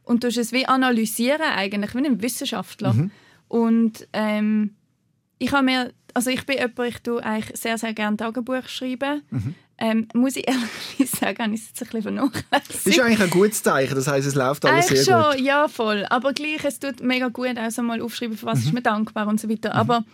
[0.04, 2.94] und du es wie analysieren, eigentlich wie ein Wissenschaftler.
[2.94, 3.10] Mhm.
[3.48, 4.74] Und ähm,
[5.38, 9.22] ich habe mir, also ich bin jemand, ich tue eigentlich sehr, sehr gerne Tagebuch schreiben.
[9.30, 9.54] Mhm.
[9.78, 12.86] Ähm, muss ich ehrlich sagen, habe ich es jetzt ein bisschen vernachlässigt.
[12.86, 15.44] Ist eigentlich ein gutes Zeichen, das heisst, es läuft alles eigentlich sehr schon, gut.
[15.44, 16.06] ja voll.
[16.08, 18.66] Aber gleich, es tut mega gut, also mal aufschreiben, für was mhm.
[18.66, 19.70] ist mir dankbar und so weiter.
[19.70, 19.76] Mhm.
[19.76, 20.04] Aber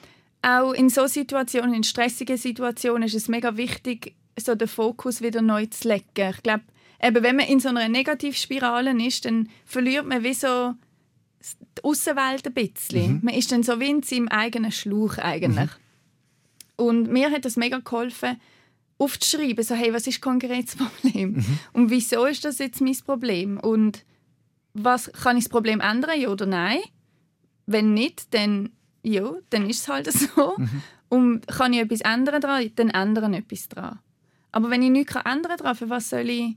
[0.43, 5.43] auch in so Situationen, in stressigen Situationen ist es mega wichtig, so den Fokus wieder
[5.43, 6.05] neu zu legen.
[6.31, 6.65] Ich glaube,
[7.03, 10.75] eben, wenn man in so einer Negativspirale ist, dann verliert man wie so
[11.77, 13.15] die Außenwelt ein bisschen.
[13.15, 13.21] Mhm.
[13.23, 15.71] Man ist dann so wie in seinem eigenen Schluch eigentlich.
[15.71, 16.75] Mhm.
[16.77, 18.41] Und mir hat das mega geholfen,
[18.99, 21.33] aufzuschreiben, so, hey, was ist konkret das Problem?
[21.35, 21.59] Mhm.
[21.73, 23.59] Und wieso ist das jetzt mein Problem?
[23.59, 24.05] Und
[24.75, 26.81] was kann ich das Problem ändern, ja oder nein?
[27.67, 28.71] Wenn nicht, dann
[29.03, 30.55] ja, dann ist es halt so.
[30.57, 30.83] Mhm.
[31.09, 33.99] Und kann ich etwas ändern daran, dann ändere ich etwas daran.
[34.53, 36.57] Aber wenn ich nichts ändern kann, für was soll ich...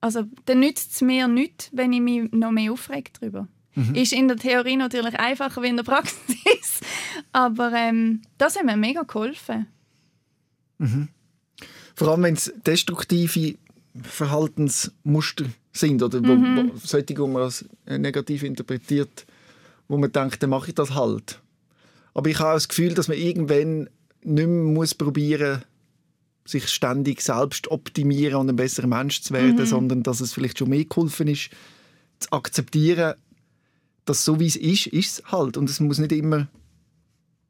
[0.00, 3.48] Also, dann nützt es mir nichts, wenn ich mich noch mehr aufrege darüber.
[3.74, 3.94] Mhm.
[3.94, 6.80] Ist in der Theorie natürlich einfacher wie in der Praxis.
[7.32, 9.66] Aber ähm, das hat mir mega geholfen.
[10.78, 11.08] Mhm.
[11.94, 13.56] Vor allem, wenn es destruktive
[14.02, 16.70] Verhaltensmuster sind oder wo, mhm.
[16.72, 19.26] wo, solche, wo man als negativ interpretiert,
[19.88, 21.40] wo man denkt, dann mache ich das halt.
[22.14, 23.88] Aber ich habe das Gefühl, dass man irgendwann
[24.22, 25.62] nicht mehr muss probieren
[26.50, 29.66] sich ständig selbst optimieren und ein besserer Mensch zu werden, mhm.
[29.66, 31.50] sondern dass es vielleicht schon mehr geholfen ist,
[32.18, 33.14] zu akzeptieren,
[34.04, 35.56] dass so wie es ist, ist es halt.
[35.56, 36.48] Und es muss nicht immer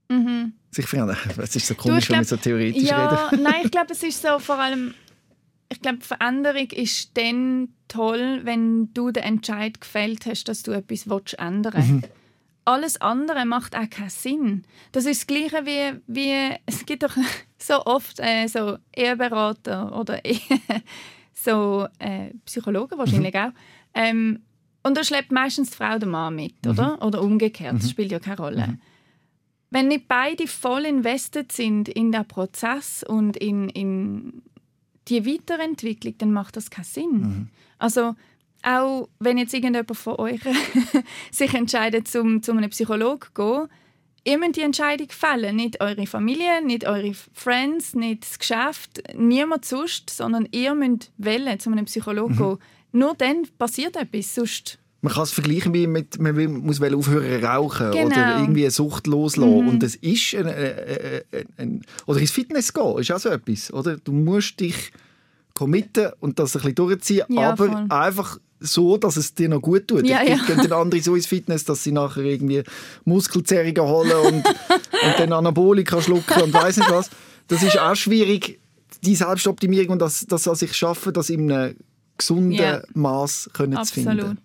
[0.08, 0.52] mhm.
[0.70, 1.16] sich verändern.
[1.38, 3.42] Es ist so komisch, du, wenn wir so theoretisch ja, reden.
[3.42, 4.94] Nein, ich glaube, es ist so vor allem,
[5.68, 11.06] ich glaube, Veränderung ist dann toll, wenn du den Entscheid gefällt hast, dass du etwas
[11.34, 11.90] ändern willst.
[11.90, 12.02] Mhm.
[12.66, 14.64] Alles andere macht auch keinen Sinn.
[14.92, 17.16] Das ist das Gleiche wie, wie es gibt doch
[17.62, 20.20] so oft äh, so Eheberater oder
[21.32, 23.40] so äh, Psychologen wahrscheinlich mhm.
[23.40, 23.52] auch.
[23.94, 24.40] Ähm,
[24.82, 26.70] und da schleppt meistens die Frau den Mann mit, mhm.
[26.70, 27.02] oder?
[27.02, 27.88] Oder umgekehrt, das mhm.
[27.88, 28.66] spielt ja keine Rolle.
[28.66, 28.80] Mhm.
[29.70, 34.42] Wenn nicht beide voll invested sind in den Prozess und in, in
[35.08, 37.12] die Weiterentwicklung, dann macht das keinen Sinn.
[37.12, 37.48] Mhm.
[37.78, 38.14] Also
[38.62, 40.40] auch wenn jetzt irgendjemand von euch
[41.30, 43.68] sich entscheidet, zum, zu einem Psychologen zu gehen,
[44.24, 45.56] ihr müsst die Entscheidung fällen.
[45.56, 51.58] Nicht eure Familie, nicht eure Friends, nicht das Geschäft, niemand sonst, sondern ihr müsst wählen,
[51.58, 52.38] zu einem Psychologen mhm.
[52.38, 52.58] gehen.
[52.92, 54.78] Nur dann passiert etwas, sonst...
[55.02, 58.06] Man kann es vergleichen wie mit, man muss aufhören rauchen genau.
[58.08, 59.62] oder irgendwie eine Sucht loslassen.
[59.62, 59.68] Mhm.
[59.68, 60.54] Und das ist ein, ein,
[61.32, 63.72] ein, ein, oder ins Fitness gehen, ist auch so etwas.
[63.72, 63.96] Oder?
[63.96, 64.92] Du musst dich
[65.60, 67.86] committen und das ein bisschen durchziehen, ja, aber voll.
[67.90, 70.06] einfach so, dass es dir noch gut tut.
[70.06, 70.36] Ja, ich ja.
[70.36, 72.62] gehen andere so ins Fitness, dass sie nachher irgendwie
[73.04, 77.10] Muskelzerrungen holen und, und dann Anabolika schlucken und weiß nicht was.
[77.48, 78.58] Das ist auch schwierig,
[79.04, 81.76] die Selbstoptimierung und das, das an sich schaffen, das in einem
[82.16, 82.80] gesunden ja.
[82.94, 83.76] Maß zu finden.
[83.76, 84.38] Absolut.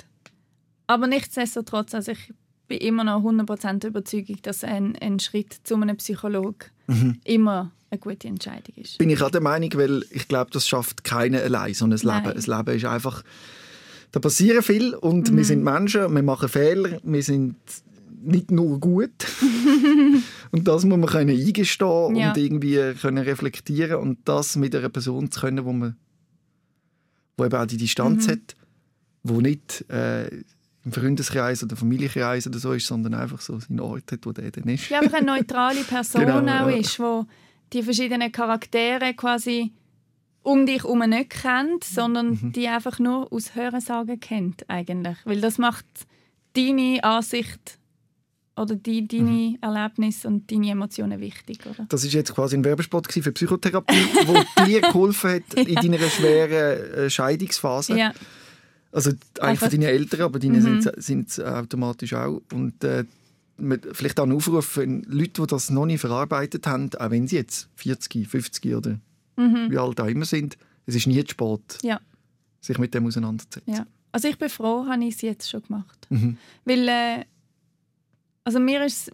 [0.87, 2.33] Aber nichtsdestotrotz, also ich
[2.67, 7.19] bin immer noch 100% überzeugt, dass ein, ein Schritt zu einem Psychologen mhm.
[7.23, 8.97] immer eine gute Entscheidung ist.
[8.97, 12.07] Bin ich auch der Meinung, weil ich glaube, das schafft keiner allein, so ein Leben.
[12.07, 13.23] Ein Leben ist einfach,
[14.11, 15.37] da passieren viel und mhm.
[15.37, 17.55] wir sind Menschen, wir machen Fehler, wir sind
[18.23, 19.11] nicht nur gut.
[20.51, 22.29] und das muss man können eingestehen ja.
[22.29, 25.95] und irgendwie können reflektieren und das mit einer Person zu können, wo man
[27.37, 28.31] wo eben auch die Distanz mhm.
[28.31, 28.55] hat,
[29.23, 30.27] wo nicht äh,
[30.85, 34.51] im Freundeskreis oder Familienkreis oder so ist, sondern einfach so seinen Ort hat, wo der
[34.51, 34.89] dann ist.
[34.89, 37.25] Ja, einfach eine neutrale Person genau, auch ist, wo
[37.73, 39.73] die verschiedenen Charaktere quasi
[40.43, 42.51] um dich herum nicht kennt, sondern mhm.
[42.51, 45.17] die einfach nur aus Hörensagen kennt eigentlich.
[45.25, 45.85] Weil das macht
[46.53, 47.79] deine Ansicht
[48.55, 49.57] oder die, deine mhm.
[49.61, 51.85] Erlebnisse und deine Emotionen wichtig, oder?
[51.89, 55.63] Das ist jetzt quasi ein Werbespot für Psychotherapie, wo dir geholfen hat ja.
[55.63, 57.97] in deiner schweren äh, Scheidungsphase.
[57.97, 58.13] Ja.
[58.91, 59.11] Also
[59.41, 60.89] eigentlich für deine Eltern, aber deine mhm.
[60.95, 62.41] sind es automatisch auch.
[62.53, 63.03] Und äh,
[63.57, 67.37] vielleicht auch einen Aufruf für Leute, die das noch nicht verarbeitet haben, auch wenn sie
[67.37, 68.99] jetzt 40, 50 oder
[69.37, 69.71] mhm.
[69.71, 71.99] wie alt auch immer sind, es ist nie zu spät, ja.
[72.61, 73.73] sich mit dem auseinanderzusetzen.
[73.73, 73.85] Ja.
[74.11, 76.07] Also ich bin froh, habe ich es jetzt schon gemacht.
[76.09, 76.37] Mhm.
[76.63, 77.25] Weil, äh,
[78.43, 79.13] also mir ist es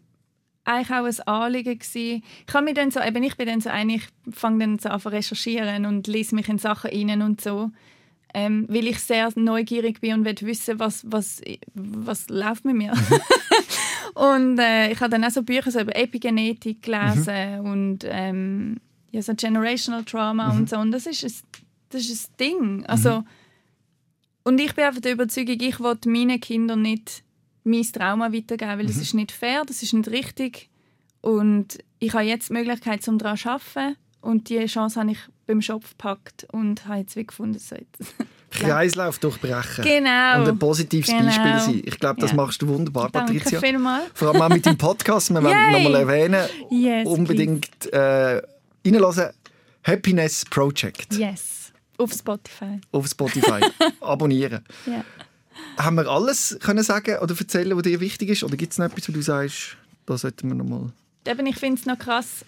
[0.63, 2.23] eigentlich auch ein Anliegen gewesen.
[2.47, 5.09] Ich habe dann so, eben ich bin dann so eigentlich, fange dann so an zu
[5.09, 7.71] recherchieren und lese mich in Sachen rein und so
[8.33, 11.41] ähm, weil ich sehr neugierig bin und will wissen, was, was,
[11.73, 12.93] was läuft mit mir.
[14.13, 17.71] Und äh, ich habe dann auch so Bücher so über Epigenetik gelesen mhm.
[17.71, 18.77] und ähm,
[19.11, 20.59] ja, so Generational Trauma mhm.
[20.59, 20.77] und so.
[20.77, 21.33] Und das ist ein,
[21.89, 22.85] das ist ein Ding.
[22.87, 23.27] Also, mhm.
[24.43, 27.23] Und ich bin einfach der Überzeugung, ich will meinen Kindern nicht
[27.63, 29.01] mein Trauma weitergeben, weil das mhm.
[29.01, 30.69] ist nicht fair, das ist nicht richtig.
[31.21, 33.97] Und ich habe jetzt die Möglichkeit, um daran zu arbeiten.
[34.21, 38.15] Und diese Chance habe ich beim Shop gepackt und habe jetzt wie gefunden, so jetzt.
[38.51, 39.83] Kreislauf durchbrechen.
[39.83, 40.41] Genau.
[40.41, 41.25] Und ein positives genau.
[41.25, 41.81] Beispiel sein.
[41.85, 42.35] Ich glaube, das ja.
[42.35, 43.59] machst du wunderbar, Danke Patricia.
[43.59, 44.05] Vielmals.
[44.13, 45.29] Vor allem auch mit dem Podcast.
[45.29, 46.45] Wir wollen nochmal erwähnen.
[46.69, 48.41] Yes, unbedingt äh,
[48.85, 49.29] reinlassen.
[49.83, 51.13] Happiness Project.
[51.13, 51.71] Yes.
[51.97, 52.79] Auf Spotify.
[52.91, 53.61] Auf Spotify.
[54.01, 54.63] Abonnieren.
[54.85, 55.03] Ja.
[55.77, 58.43] Haben wir alles können sagen oder erzählen, was dir wichtig ist?
[58.43, 60.91] Oder gibt es noch etwas, wo du sagst, da sollten wir nochmal...
[61.25, 62.43] Eben, ich finde es noch krass,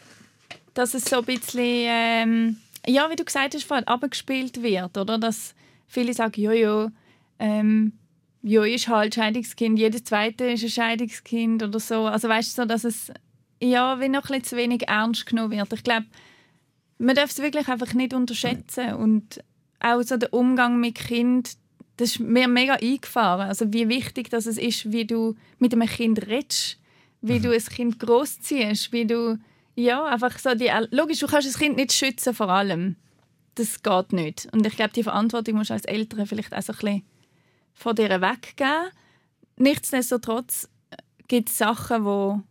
[0.73, 5.17] dass es so ein bisschen, ähm, ja, wie du gesagt hast, vorhin, abgespielt wird, oder?
[5.17, 5.53] Dass
[5.87, 6.91] viele sagen, ja, ja,
[7.39, 7.93] ähm,
[8.41, 12.05] ja, ist halt Scheidungskind, jedes zweite ist ein Scheidungskind oder so.
[12.05, 13.11] Also weißt du, so, dass es
[13.61, 15.71] ja, wie noch ein bisschen zu wenig ernst genommen wird.
[15.71, 16.05] Ich glaube,
[16.97, 19.43] man darf es wirklich einfach nicht unterschätzen und
[19.79, 21.53] auch so der Umgang mit Kind,
[21.97, 23.47] das ist mir mega eingefahren.
[23.47, 26.77] Also wie wichtig dass es ist, wie du mit einem Kind redest,
[27.21, 27.43] wie mhm.
[27.43, 29.39] du ein Kind großziehst, wie du
[29.75, 32.95] ja, einfach so die, logisch, du kannst das Kind nicht schützen vor allem.
[33.55, 34.47] Das geht nicht.
[34.51, 37.03] Und ich glaube, die Verantwortung musst du als Eltern vielleicht auch so ein bisschen
[37.73, 38.89] von dir weggeben.
[39.57, 40.97] Nichtsdestotrotz äh,
[41.27, 42.41] gibt es Sachen, wo,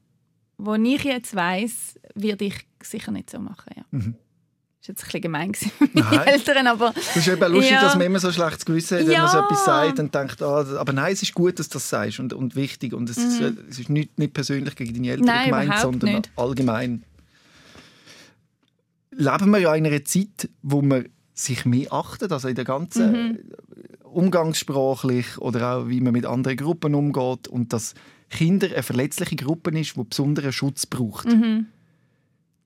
[0.58, 3.72] wo ich jetzt weiss, werde ich sicher nicht so machen.
[3.76, 3.82] Ja.
[3.90, 4.14] Mhm.
[4.80, 6.92] Das war jetzt ein bisschen gemein mit meinen Eltern, aber...
[6.96, 7.82] Es ist eben lustig, ja.
[7.82, 9.22] dass man immer so schlechtes Gewissen hat, wenn ja.
[9.22, 11.88] man so etwas sagt und denkt, oh, aber nein, es ist gut, dass du das
[11.88, 13.24] sagst und, und wichtig und es, mhm.
[13.24, 13.40] ist,
[13.70, 16.30] es ist nicht, nicht persönlich gegen deine Eltern nein, gemeint, sondern nicht.
[16.34, 17.04] allgemein
[19.12, 23.12] leben wir ja in einer Zeit, wo man sich mehr achtet, also in der ganzen
[23.12, 23.38] mhm.
[24.04, 27.94] umgangssprachlich oder auch wie man mit anderen Gruppen umgeht und dass
[28.30, 31.26] Kinder eine verletzliche Gruppe ist, die besonderen Schutz braucht.
[31.26, 31.66] Mhm.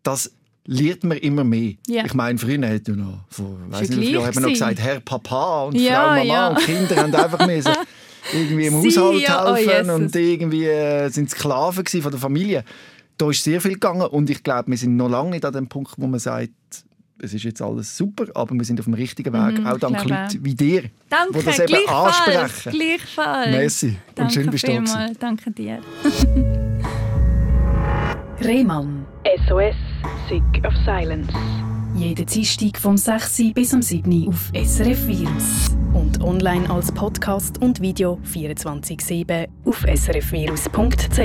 [0.03, 0.33] Das
[0.65, 1.75] lernt man immer mehr.
[1.89, 2.05] Yeah.
[2.07, 5.01] Ich meine, früher hat man noch, vor, weiß nicht, wie hat man noch gesagt, Herr
[5.01, 6.49] Papa und ja, Frau Mama ja.
[6.49, 7.73] und Kinder haben einfach müssen
[8.33, 12.65] irgendwie im Sie, Haushalt helfen oh, und irgendwie äh, sind Sklaven von der Familie
[13.19, 15.69] da ist sehr viel gegangen und ich glaube, wir sind noch lange nicht an dem
[15.69, 16.53] Punkt, wo man sagt,
[17.19, 19.61] es ist jetzt alles super, aber wir sind auf dem richtigen Weg.
[19.61, 22.73] Mhm, auch dank Leuten wie dir, Danke, die das eben ansprechen.
[22.73, 23.51] Gleichfalls.
[23.51, 25.81] Merci Danke und schön bist du Danke dir.
[28.41, 29.07] Rehmann.
[29.49, 29.75] SOS,
[30.29, 31.33] Sick of Silence.
[31.97, 33.55] Jeden Dienstag vom 6.
[33.55, 34.29] bis am 7.
[34.29, 35.71] auf SRF Virus.
[35.95, 41.17] Und online als Podcast und Video 24-7 auf srfvirus.ch.